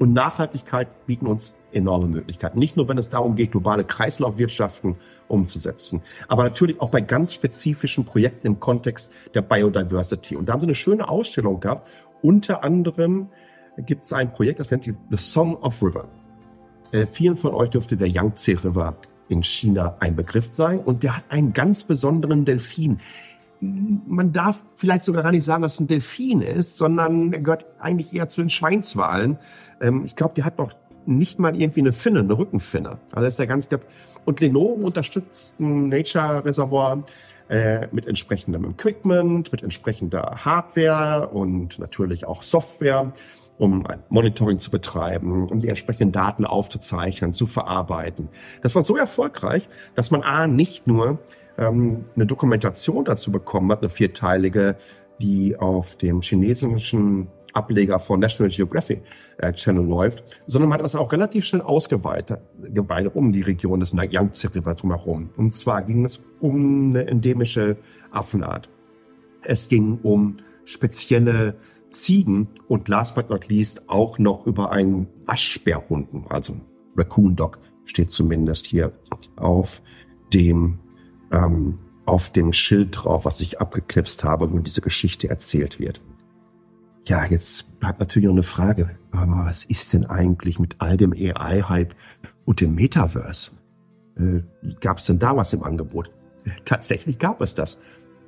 und 0.00 0.14
Nachhaltigkeit 0.14 1.06
bieten 1.06 1.28
uns 1.28 1.56
enorme 1.70 2.08
Möglichkeiten. 2.08 2.58
Nicht 2.58 2.76
nur, 2.76 2.88
wenn 2.88 2.98
es 2.98 3.08
darum 3.08 3.36
geht, 3.36 3.52
globale 3.52 3.84
Kreislaufwirtschaften 3.84 4.96
umzusetzen, 5.28 6.02
aber 6.26 6.42
natürlich 6.42 6.80
auch 6.80 6.90
bei 6.90 7.00
ganz 7.00 7.34
spezifischen 7.34 8.04
Projekten 8.04 8.48
im 8.48 8.58
Kontext 8.58 9.12
der 9.34 9.42
Biodiversity. 9.42 10.34
Und 10.34 10.46
da 10.46 10.54
haben 10.54 10.60
sie 10.60 10.66
eine 10.66 10.74
schöne 10.74 11.08
Ausstellung 11.08 11.60
gehabt, 11.60 11.88
unter 12.20 12.64
anderem 12.64 13.28
gibt 13.78 14.04
es 14.04 14.12
ein 14.12 14.32
Projekt, 14.32 14.60
das 14.60 14.70
nennt 14.70 14.84
sich 14.84 14.94
The 15.10 15.16
Song 15.16 15.56
of 15.56 15.82
River. 15.82 16.08
Äh, 16.92 17.06
vielen 17.06 17.36
von 17.36 17.54
euch 17.54 17.70
dürfte 17.70 17.96
der 17.96 18.08
Yangtze 18.08 18.52
River 18.52 18.96
in 19.28 19.42
China 19.42 19.96
ein 20.00 20.14
Begriff 20.14 20.48
sein 20.52 20.78
und 20.78 21.02
der 21.02 21.16
hat 21.16 21.24
einen 21.30 21.52
ganz 21.52 21.84
besonderen 21.84 22.44
Delfin. 22.44 22.98
Man 23.60 24.32
darf 24.32 24.62
vielleicht 24.74 25.04
sogar 25.04 25.22
gar 25.22 25.32
nicht 25.32 25.44
sagen, 25.44 25.62
dass 25.62 25.74
es 25.74 25.80
ein 25.80 25.86
Delfin 25.86 26.42
ist, 26.42 26.76
sondern 26.76 27.32
er 27.32 27.40
gehört 27.40 27.64
eigentlich 27.78 28.12
eher 28.12 28.28
zu 28.28 28.42
den 28.42 28.50
Schweinswalen. 28.50 29.38
Ähm, 29.80 30.02
ich 30.04 30.16
glaube, 30.16 30.34
der 30.34 30.44
hat 30.44 30.58
noch 30.58 30.72
nicht 31.06 31.38
mal 31.38 31.60
irgendwie 31.60 31.80
eine 31.80 31.92
Finne, 31.92 32.20
eine 32.20 32.36
Rückenfinne. 32.36 32.98
Also 33.12 33.26
ist 33.26 33.38
ja 33.38 33.46
ganz 33.46 33.68
und 34.24 34.40
Lenovo 34.40 34.86
unterstützt 34.86 35.58
ein 35.60 35.88
Nature 35.88 36.44
Reservoir 36.44 37.02
äh, 37.48 37.88
mit 37.90 38.06
entsprechendem 38.06 38.70
Equipment, 38.70 39.50
mit 39.50 39.62
entsprechender 39.62 40.36
Hardware 40.44 41.28
und 41.28 41.78
natürlich 41.78 42.24
auch 42.24 42.42
Software 42.42 43.12
um 43.62 43.86
Monitoring 44.08 44.58
zu 44.58 44.72
betreiben, 44.72 45.48
um 45.48 45.60
die 45.60 45.68
entsprechenden 45.68 46.10
Daten 46.10 46.44
aufzuzeichnen, 46.44 47.32
zu 47.32 47.46
verarbeiten. 47.46 48.28
Das 48.60 48.74
war 48.74 48.82
so 48.82 48.96
erfolgreich, 48.96 49.68
dass 49.94 50.10
man 50.10 50.22
A, 50.22 50.48
nicht 50.48 50.88
nur 50.88 51.20
ähm, 51.56 52.06
eine 52.16 52.26
Dokumentation 52.26 53.04
dazu 53.04 53.30
bekommen 53.30 53.70
hat, 53.70 53.78
eine 53.78 53.88
vierteilige, 53.88 54.76
die 55.20 55.56
auf 55.56 55.94
dem 55.94 56.22
chinesischen 56.22 57.28
Ableger 57.52 58.00
von 58.00 58.18
National 58.18 58.50
Geographic 58.50 59.02
äh, 59.38 59.52
Channel 59.52 59.84
läuft, 59.84 60.24
sondern 60.46 60.70
man 60.70 60.78
hat 60.78 60.84
das 60.84 60.96
auch 60.96 61.12
relativ 61.12 61.44
schnell 61.44 61.62
ausgeweitet 61.62 62.40
geweitet 62.74 63.14
um 63.14 63.32
die 63.32 63.42
Region 63.42 63.78
des 63.78 63.92
Yangtze 63.92 64.52
River 64.52 64.74
drumherum. 64.74 65.30
Und 65.36 65.54
zwar 65.54 65.82
ging 65.82 66.04
es 66.04 66.20
um 66.40 66.88
eine 66.88 67.06
endemische 67.06 67.76
Affenart. 68.10 68.68
Es 69.44 69.68
ging 69.68 70.00
um 70.02 70.38
spezielle 70.64 71.54
Ziegen 71.92 72.48
und 72.68 72.88
last 72.88 73.14
but 73.14 73.30
not 73.30 73.48
least 73.48 73.88
auch 73.88 74.18
noch 74.18 74.46
über 74.46 74.70
einen 74.72 75.06
Waschbärhunden, 75.26 76.26
also 76.28 76.54
Raccoon 76.96 77.36
Dog 77.36 77.58
steht 77.84 78.10
zumindest 78.10 78.66
hier 78.66 78.92
auf 79.36 79.82
dem 80.32 80.78
ähm, 81.32 81.78
auf 82.04 82.30
dem 82.30 82.52
Schild 82.52 82.90
drauf, 82.92 83.24
was 83.24 83.40
ich 83.40 83.60
abgeknipst 83.60 84.24
habe, 84.24 84.52
wo 84.52 84.58
diese 84.58 84.80
Geschichte 84.80 85.28
erzählt 85.28 85.78
wird. 85.78 86.02
Ja, 87.06 87.24
jetzt 87.24 87.78
bleibt 87.80 88.00
natürlich 88.00 88.26
noch 88.26 88.34
eine 88.34 88.42
Frage. 88.42 88.96
Aber 89.10 89.46
was 89.46 89.64
ist 89.64 89.92
denn 89.92 90.06
eigentlich 90.06 90.58
mit 90.58 90.76
all 90.78 90.96
dem 90.96 91.12
AI-Hype 91.12 91.94
und 92.44 92.60
dem 92.60 92.74
Metaverse? 92.74 93.52
Äh, 94.16 94.40
gab 94.80 94.98
es 94.98 95.06
denn 95.06 95.18
da 95.18 95.36
was 95.36 95.52
im 95.52 95.62
Angebot? 95.62 96.10
Tatsächlich 96.64 97.18
gab 97.18 97.40
es 97.40 97.54
das. 97.54 97.80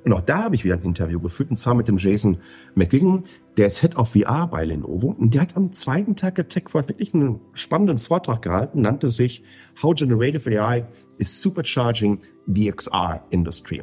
Und 0.05 0.13
auch 0.13 0.21
da 0.21 0.43
habe 0.43 0.55
ich 0.55 0.63
wieder 0.63 0.75
ein 0.75 0.83
Interview 0.83 1.19
geführt, 1.19 1.49
und 1.49 1.55
zwar 1.55 1.73
mit 1.73 1.87
dem 1.87 1.97
Jason 1.97 2.37
McGigan, 2.75 3.23
der 3.57 3.67
ist 3.67 3.81
Head 3.81 3.95
of 3.95 4.13
VR 4.13 4.47
bei 4.47 4.63
Lenovo. 4.63 5.15
Und 5.17 5.33
der 5.33 5.41
hat 5.41 5.57
am 5.57 5.73
zweiten 5.73 6.15
Tag 6.15 6.35
der 6.35 6.47
TechWorld 6.47 6.89
wirklich 6.89 7.15
einen 7.15 7.39
spannenden 7.53 7.97
Vortrag 7.97 8.43
gehalten, 8.43 8.81
nannte 8.81 9.09
sich 9.09 9.41
How 9.81 9.95
Generative 9.95 10.61
AI 10.61 10.85
is 11.17 11.41
Supercharging 11.41 12.19
the 12.45 12.71
XR 12.71 13.23
Industry. 13.31 13.81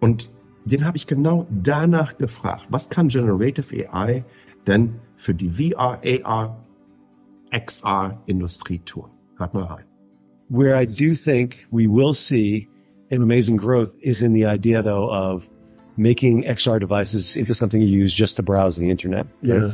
Und 0.00 0.28
den 0.64 0.84
habe 0.84 0.96
ich 0.96 1.06
genau 1.06 1.46
danach 1.50 2.18
gefragt. 2.18 2.66
Was 2.70 2.90
kann 2.90 3.06
Generative 3.06 3.88
AI 3.92 4.24
denn 4.66 4.96
für 5.14 5.34
die 5.34 5.50
VR, 5.50 6.00
AR, 6.24 6.66
XR 7.52 8.20
Industrie 8.26 8.80
tun? 8.80 9.10
Hört 9.36 9.54
mal 9.54 9.64
rein. 9.64 9.84
Where 10.48 10.82
I 10.82 10.86
do 10.86 11.14
think 11.14 11.68
we 11.70 11.86
will 11.86 12.12
see 12.12 12.68
an 13.14 13.22
amazing 13.22 13.56
growth 13.56 13.90
is 14.02 14.22
in 14.22 14.32
the 14.32 14.46
idea 14.46 14.82
though 14.82 15.10
of 15.10 15.42
making 15.96 16.44
XR 16.44 16.80
devices 16.80 17.36
into 17.38 17.54
something 17.54 17.80
you 17.80 17.86
use 17.88 18.12
just 18.14 18.36
to 18.36 18.42
browse 18.42 18.76
the 18.76 18.90
internet. 18.90 19.26
Yeah. 19.42 19.72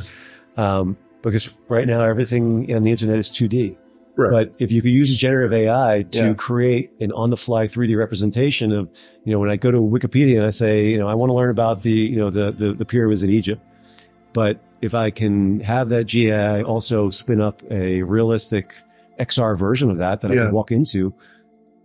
Um, 0.57 0.97
because 1.23 1.49
right 1.69 1.87
now 1.87 2.03
everything 2.03 2.73
on 2.75 2.83
the 2.83 2.91
internet 2.91 3.17
is 3.19 3.35
2D. 3.39 3.77
Right. 4.17 4.31
But 4.31 4.55
if 4.59 4.71
you 4.71 4.81
could 4.81 4.91
use 4.91 5.15
generative 5.19 5.53
AI 5.53 6.03
to 6.11 6.17
Yeah. 6.17 6.33
create 6.33 6.91
an 6.99 7.11
on-the-fly 7.11 7.67
3D 7.69 7.97
representation 7.97 8.71
of, 8.71 8.89
you 9.23 9.31
know, 9.33 9.39
when 9.39 9.49
I 9.49 9.55
go 9.55 9.71
to 9.71 9.77
Wikipedia 9.77 10.37
and 10.37 10.45
I 10.45 10.49
say, 10.49 10.87
you 10.89 10.97
know, 10.99 11.07
I 11.07 11.15
want 11.15 11.29
to 11.29 11.33
learn 11.33 11.49
about 11.49 11.81
the, 11.81 11.91
you 11.91 12.17
know, 12.17 12.29
the, 12.29 12.51
the, 12.57 12.73
the 12.77 12.85
pyramids 12.85 13.23
in 13.23 13.29
Egypt, 13.31 13.61
but 14.33 14.59
if 14.81 14.93
I 14.93 15.11
can 15.11 15.59
have 15.61 15.89
that 15.89 16.07
GAI 16.07 16.63
also 16.63 17.09
spin 17.09 17.39
up 17.39 17.61
a 17.69 18.01
realistic 18.01 18.65
XR 19.19 19.57
version 19.57 19.91
of 19.91 19.99
that 19.99 20.21
that 20.21 20.31
I 20.31 20.35
can 20.35 20.51
walk 20.51 20.71
into, 20.71 21.13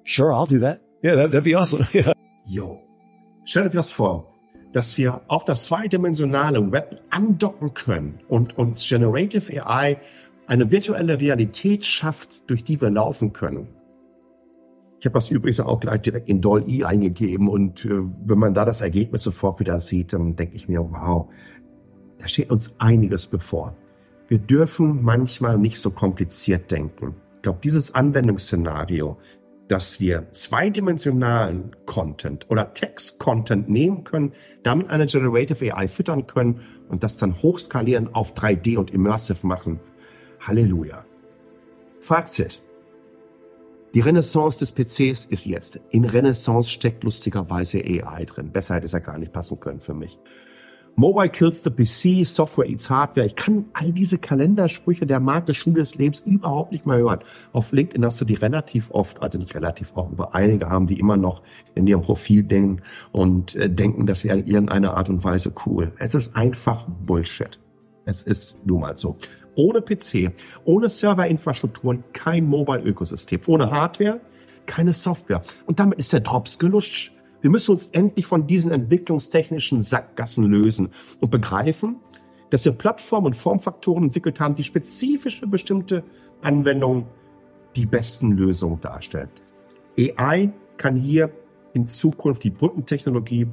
sure, 0.04 0.32
I'll 0.32 0.46
do 0.46 0.60
that. 0.60 0.80
Yeah, 1.06 1.14
that, 1.14 1.30
that'd 1.30 1.44
be 1.44 1.54
awesome. 1.54 1.86
yeah. 1.94 2.12
Jo. 2.46 2.82
Stell 3.44 3.64
dir 3.64 3.76
das 3.76 3.92
vor, 3.92 4.34
dass 4.72 4.98
wir 4.98 5.20
auf 5.28 5.44
das 5.44 5.66
zweidimensionale 5.66 6.72
Web 6.72 7.00
andocken 7.10 7.74
können 7.74 8.18
und 8.26 8.58
uns 8.58 8.88
Generative 8.88 9.64
AI 9.64 9.98
eine 10.48 10.72
virtuelle 10.72 11.20
Realität 11.20 11.86
schafft, 11.86 12.50
durch 12.50 12.64
die 12.64 12.80
wir 12.80 12.90
laufen 12.90 13.32
können. 13.32 13.68
Ich 14.98 15.06
habe 15.06 15.14
das 15.14 15.30
übrigens 15.30 15.60
auch 15.60 15.78
gleich 15.78 16.00
direkt 16.00 16.28
in 16.28 16.40
DALL-E 16.40 16.82
eingegeben 16.82 17.48
und 17.48 17.84
äh, 17.84 18.02
wenn 18.24 18.38
man 18.38 18.52
da 18.52 18.64
das 18.64 18.80
Ergebnis 18.80 19.22
sofort 19.22 19.60
wieder 19.60 19.78
sieht, 19.78 20.12
dann 20.12 20.34
denke 20.34 20.56
ich 20.56 20.68
mir, 20.68 20.80
wow, 20.80 21.28
da 22.18 22.26
steht 22.26 22.50
uns 22.50 22.74
einiges 22.80 23.28
bevor. 23.28 23.76
Wir 24.26 24.38
dürfen 24.38 25.04
manchmal 25.04 25.56
nicht 25.56 25.78
so 25.78 25.92
kompliziert 25.92 26.72
denken. 26.72 27.14
Ich 27.36 27.42
glaube, 27.42 27.60
dieses 27.62 27.94
Anwendungsszenario, 27.94 29.18
dass 29.68 30.00
wir 30.00 30.32
zweidimensionalen 30.32 31.74
Content 31.86 32.48
oder 32.50 32.72
Text-Content 32.72 33.68
nehmen 33.68 34.04
können, 34.04 34.32
damit 34.62 34.90
eine 34.90 35.06
Generative 35.06 35.76
AI 35.76 35.88
füttern 35.88 36.26
können 36.26 36.60
und 36.88 37.02
das 37.02 37.16
dann 37.16 37.42
hochskalieren 37.42 38.14
auf 38.14 38.34
3D 38.34 38.76
und 38.76 38.92
Immersive 38.92 39.46
machen. 39.46 39.80
Halleluja. 40.40 41.04
Fazit. 42.00 42.62
Die 43.94 44.00
Renaissance 44.00 44.58
des 44.58 44.72
PCs 44.72 45.24
ist 45.24 45.46
jetzt. 45.46 45.80
In 45.90 46.04
Renaissance 46.04 46.70
steckt 46.70 47.02
lustigerweise 47.02 47.78
AI 47.78 48.24
drin. 48.26 48.52
Besser 48.52 48.74
hätte 48.76 48.86
es 48.86 48.92
ja 48.92 48.98
gar 48.98 49.18
nicht 49.18 49.32
passen 49.32 49.58
können 49.58 49.80
für 49.80 49.94
mich. 49.94 50.18
Mobile 50.98 51.28
kills 51.28 51.62
the 51.62 51.68
PC, 51.68 52.26
Software 52.26 52.66
eats 52.66 52.88
Hardware. 52.88 53.26
Ich 53.26 53.36
kann 53.36 53.66
all 53.74 53.92
diese 53.92 54.16
Kalendersprüche 54.16 55.06
der 55.06 55.20
Marke 55.20 55.52
Schule 55.52 55.80
des 55.80 55.96
Lebens 55.96 56.20
überhaupt 56.20 56.72
nicht 56.72 56.86
mehr 56.86 56.96
hören. 56.96 57.18
Auf 57.52 57.72
LinkedIn 57.72 58.02
hast 58.02 58.18
du 58.22 58.24
die 58.24 58.34
relativ 58.34 58.90
oft, 58.92 59.20
also 59.20 59.38
nicht 59.38 59.54
relativ 59.54 59.92
oft, 59.94 60.12
aber 60.12 60.34
einige 60.34 60.70
haben 60.70 60.86
die 60.86 60.98
immer 60.98 61.18
noch 61.18 61.42
in 61.74 61.86
ihrem 61.86 62.00
Profil 62.00 62.44
denken 62.44 62.80
und 63.12 63.54
äh, 63.56 63.68
denken, 63.68 64.06
das 64.06 64.24
wäre 64.24 64.38
in 64.38 64.46
irgendeiner 64.46 64.96
Art 64.96 65.10
und 65.10 65.22
Weise 65.22 65.52
cool. 65.66 65.92
Es 65.98 66.14
ist 66.14 66.34
einfach 66.34 66.86
Bullshit. 66.88 67.60
Es 68.06 68.22
ist 68.22 68.66
nun 68.66 68.80
mal 68.80 68.96
so. 68.96 69.18
Ohne 69.54 69.82
PC, 69.82 70.32
ohne 70.64 70.88
Serverinfrastrukturen 70.88 72.04
kein 72.14 72.46
Mobile-Ökosystem. 72.46 73.40
Ohne 73.46 73.70
Hardware 73.70 74.20
keine 74.64 74.92
Software. 74.92 75.42
Und 75.66 75.78
damit 75.78 75.98
ist 75.98 76.12
der 76.12 76.20
Drops 76.20 76.58
gelutscht. 76.58 77.12
Wir 77.40 77.50
müssen 77.50 77.72
uns 77.72 77.86
endlich 77.88 78.26
von 78.26 78.46
diesen 78.46 78.72
entwicklungstechnischen 78.72 79.82
Sackgassen 79.82 80.44
lösen 80.44 80.90
und 81.20 81.30
begreifen, 81.30 81.96
dass 82.50 82.64
wir 82.64 82.72
Plattformen 82.72 83.26
und 83.26 83.36
Formfaktoren 83.36 84.04
entwickelt 84.04 84.40
haben, 84.40 84.54
die 84.54 84.64
spezifisch 84.64 85.40
für 85.40 85.46
bestimmte 85.46 86.04
Anwendungen 86.42 87.06
die 87.74 87.86
besten 87.86 88.32
Lösungen 88.32 88.80
darstellen. 88.80 89.28
AI 89.98 90.52
kann 90.76 90.96
hier 90.96 91.30
in 91.74 91.88
Zukunft 91.88 92.44
die 92.44 92.50
Brückentechnologie 92.50 93.48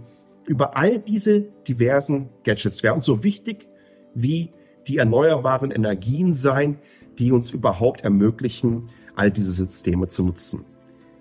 über 0.45 0.77
all 0.77 0.99
diese 0.99 1.41
diversen 1.67 2.29
Gadgets 2.43 2.83
werden. 2.83 2.95
Und 2.95 3.03
so 3.03 3.23
wichtig 3.23 3.67
wie 4.13 4.51
die 4.87 4.97
erneuerbaren 4.97 5.71
Energien 5.71 6.33
sein, 6.33 6.79
die 7.17 7.31
uns 7.31 7.51
überhaupt 7.51 8.01
ermöglichen, 8.01 8.89
all 9.15 9.31
diese 9.31 9.51
Systeme 9.51 10.07
zu 10.07 10.23
nutzen. 10.23 10.65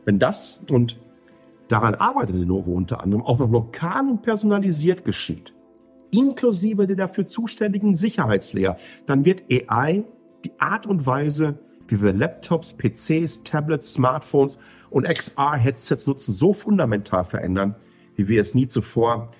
Wenn 0.05 0.19
das 0.19 0.65
und 0.71 0.99
daran 1.73 1.95
arbeitet 1.95 2.37
Lenovo 2.37 2.73
unter 2.73 3.03
anderem 3.03 3.25
auch 3.25 3.39
noch 3.39 3.51
lokal 3.51 4.07
und 4.07 4.23
personalisiert 4.23 5.07
geschieht, 5.07 5.55
inklusive 6.11 6.87
der 6.87 6.97
dafür 6.97 7.27
zuständigen 7.27 7.95
Sicherheitslayer, 7.95 8.77
dann 9.07 9.25
wird 9.25 9.45
AI 9.51 10.05
die 10.45 10.53
Art 10.61 10.87
und 10.87 11.07
Weise, 11.07 11.59
wie 11.89 12.03
wir 12.03 12.13
Laptops, 12.13 12.77
PCs, 12.77 13.45
Tablets, 13.45 13.95
Smartphones 13.95 14.59
und 14.91 15.09
XR-Headsets 15.09 16.07
nutzen, 16.07 16.35
so 16.35 16.53
fundamental 16.53 17.25
verändern, 17.25 17.75
wie 18.17 18.29
wir 18.29 18.43
es 18.43 18.55
nie 18.55 18.67
zuvor, 18.67 19.31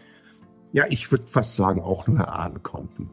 ja, 0.73 0.87
ich 0.89 1.11
würde 1.13 1.27
fast 1.27 1.55
sagen, 1.55 1.83
auch 1.83 2.07
nur 2.07 2.19
erahnen 2.19 2.63
konnten. 2.63 3.11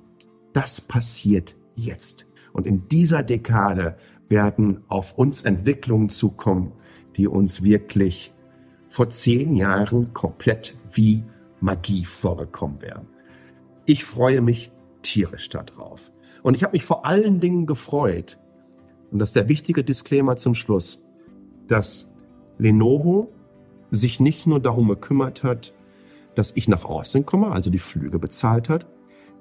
Das 0.53 0.79
passiert 0.79 1.55
jetzt. 1.75 2.25
Und 2.53 2.65
in 2.65 2.87
dieser 2.87 3.23
Dekade 3.23 3.97
werden 4.29 4.85
auf 4.87 5.17
uns 5.17 5.43
Entwicklungen 5.43 6.09
zukommen, 6.09 6.71
die 7.17 7.27
uns 7.27 7.63
wirklich 7.63 8.33
vor 8.89 9.09
zehn 9.09 9.55
Jahren 9.55 10.13
komplett 10.13 10.75
wie 10.91 11.23
Magie 11.61 12.05
vorgekommen 12.05 12.81
wären. 12.81 13.07
Ich 13.85 14.03
freue 14.03 14.41
mich 14.41 14.71
tierisch 15.01 15.49
darauf. 15.49 16.11
Und 16.43 16.55
ich 16.55 16.63
habe 16.63 16.73
mich 16.73 16.83
vor 16.83 17.05
allen 17.05 17.39
Dingen 17.39 17.65
gefreut, 17.65 18.37
und 19.11 19.19
das 19.19 19.29
ist 19.29 19.35
der 19.35 19.49
wichtige 19.49 19.83
Disclaimer 19.83 20.37
zum 20.37 20.55
Schluss, 20.55 21.01
dass 21.67 22.11
Lenovo 22.57 23.31
sich 23.91 24.19
nicht 24.19 24.45
nur 24.45 24.59
darum 24.59 24.87
gekümmert 24.87 25.43
hat, 25.43 25.73
dass 26.35 26.55
ich 26.55 26.67
nach 26.67 26.85
Austin 26.85 27.25
komme, 27.25 27.51
also 27.51 27.69
die 27.69 27.79
Flüge 27.79 28.19
bezahlt 28.19 28.69
hat, 28.69 28.85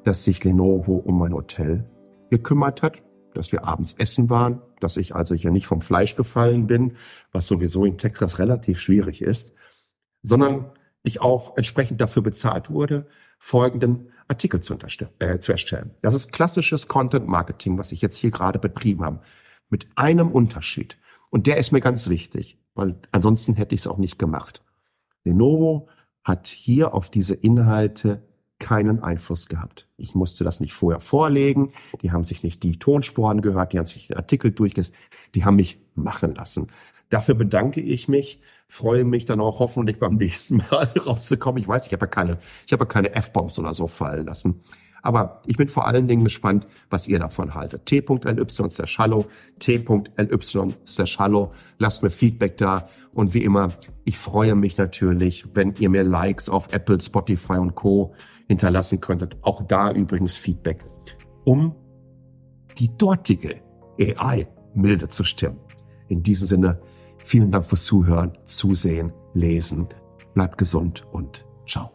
dass 0.05 0.25
sich 0.25 0.45
Lenovo 0.45 0.97
um 0.97 1.19
mein 1.19 1.35
Hotel 1.35 1.85
gekümmert 2.31 2.83
hat, 2.83 3.03
dass 3.39 3.53
wir 3.53 3.65
abends 3.65 3.95
essen 3.99 4.29
waren, 4.29 4.61
dass 4.81 4.97
ich 4.97 5.15
also 5.15 5.35
hier 5.35 5.51
nicht 5.51 5.67
vom 5.67 5.81
Fleisch 5.81 6.17
gefallen 6.17 6.67
bin, 6.67 6.97
was 7.33 7.47
sowieso 7.47 7.85
in 7.85 7.97
Texas 7.97 8.39
relativ 8.39 8.81
schwierig 8.81 9.23
ist, 9.23 9.55
sondern 10.23 10.73
ich 11.03 11.21
auch 11.21 11.57
entsprechend 11.57 12.01
dafür 12.01 12.23
bezahlt 12.23 12.71
wurde, 12.71 13.07
folgenden 13.39 14.11
Artikel 14.27 14.61
zu, 14.61 14.77
äh, 15.21 15.39
zu 15.39 15.53
erstellen. 15.53 15.95
Das 16.03 16.15
ist 16.15 16.33
klassisches 16.33 16.89
Content 16.89 17.29
Marketing, 17.29 17.79
was 17.79 17.93
ich 17.93 18.03
jetzt 18.03 18.17
hier 18.17 18.31
gerade 18.31 18.59
betrieben 18.59 19.05
habe, 19.05 19.21
mit 19.71 19.87
einem 19.95 20.31
Unterschied. 20.31 20.99
Und 21.31 21.47
der 21.47 21.57
ist 21.57 21.73
mir 21.73 21.81
ganz 21.81 22.09
wichtig, 22.09 22.59
weil 22.75 23.01
ansonsten 23.13 23.55
hätte 23.55 23.75
ich 23.75 23.83
es 23.83 23.87
auch 23.87 23.99
nicht 23.99 24.19
gemacht. 24.19 24.63
Lenovo 25.25 25.89
hat 26.25 26.49
hier 26.49 26.95
auf 26.95 27.11
diese 27.11 27.35
Inhalte 27.35 28.28
keinen 28.59 29.03
Einfluss 29.03 29.47
gehabt. 29.47 29.87
Ich 29.97 30.15
musste 30.15 30.45
das 30.45 30.61
nicht 30.61 30.73
vorher 30.73 31.01
vorlegen. 31.01 31.73
Die 32.03 32.13
haben 32.13 32.25
sich 32.25 32.43
nicht 32.43 32.63
die 32.63 32.79
Tonsporen 32.79 33.41
gehört, 33.41 33.73
die 33.73 33.79
haben 33.79 33.87
sich 33.87 34.09
den 34.09 34.17
Artikel 34.17 34.51
durchgelesen. 34.51 34.95
Die 35.35 35.45
haben 35.45 35.57
mich 35.57 35.81
machen 35.95 36.35
lassen. 36.35 36.69
Dafür 37.11 37.35
bedanke 37.35 37.81
ich 37.81 38.09
mich, 38.09 38.41
freue 38.67 39.05
mich 39.05 39.25
dann 39.25 39.41
auch 39.41 39.61
hoffentlich 39.61 39.99
beim 39.99 40.17
nächsten 40.17 40.59
Mal 40.59 40.93
rauszukommen. 41.07 41.63
Ich 41.63 41.69
weiß, 41.69 41.87
ich 41.87 41.93
habe 41.93 42.05
ja 42.05 42.11
keine, 42.11 42.39
ich 42.67 42.73
habe 42.73 42.85
ja 42.85 42.89
keine 42.89 43.15
F-Bombs 43.15 43.59
oder 43.59 43.73
so 43.73 43.87
fallen 43.87 44.27
lassen. 44.27 44.61
Aber 45.01 45.43
ich 45.47 45.57
bin 45.57 45.69
vor 45.69 45.87
allen 45.87 46.09
Dingen 46.09 46.25
gespannt, 46.25 46.67
was 46.91 47.07
ihr 47.07 47.19
davon 47.19 47.55
haltet. 47.55 47.87
t.ly 47.87 48.11
slash 48.49 48.99
hallo, 48.99 49.27
t.ly 49.61 50.75
slash 50.87 51.19
hallo. 51.19 51.53
Lasst 51.79 52.03
mir 52.03 52.11
Feedback 52.11 52.57
da. 52.59 52.89
Und 53.15 53.33
wie 53.33 53.45
immer, 53.45 53.73
ich 54.05 54.19
freue 54.19 54.55
mich 54.55 54.77
natürlich, 54.77 55.45
wenn 55.55 55.75
ihr 55.79 55.89
mir 55.89 56.03
Likes 56.03 56.49
auf 56.49 56.73
Apple, 56.73 57.01
Spotify 57.01 57.55
und 57.55 57.75
Co. 57.75 58.15
hinterlassen 58.49 59.01
könntet. 59.01 59.37
Auch 59.43 59.63
da 59.63 59.93
übrigens 59.93 60.37
Feedback, 60.37 60.85
um 61.45 61.75
die 62.79 62.97
dortige 62.97 63.61
AI 64.01 64.49
milde 64.75 65.09
zu 65.09 65.25
stimmen. 65.25 65.61
In 66.09 66.23
diesem 66.23 66.47
Sinne, 66.47 66.81
vielen 67.19 67.51
Dank 67.51 67.65
fürs 67.65 67.85
Zuhören, 67.85 68.37
Zusehen, 68.47 69.13
Lesen. 69.35 69.89
Bleibt 70.35 70.59
gesund 70.59 71.07
und 71.13 71.45
ciao. 71.67 71.91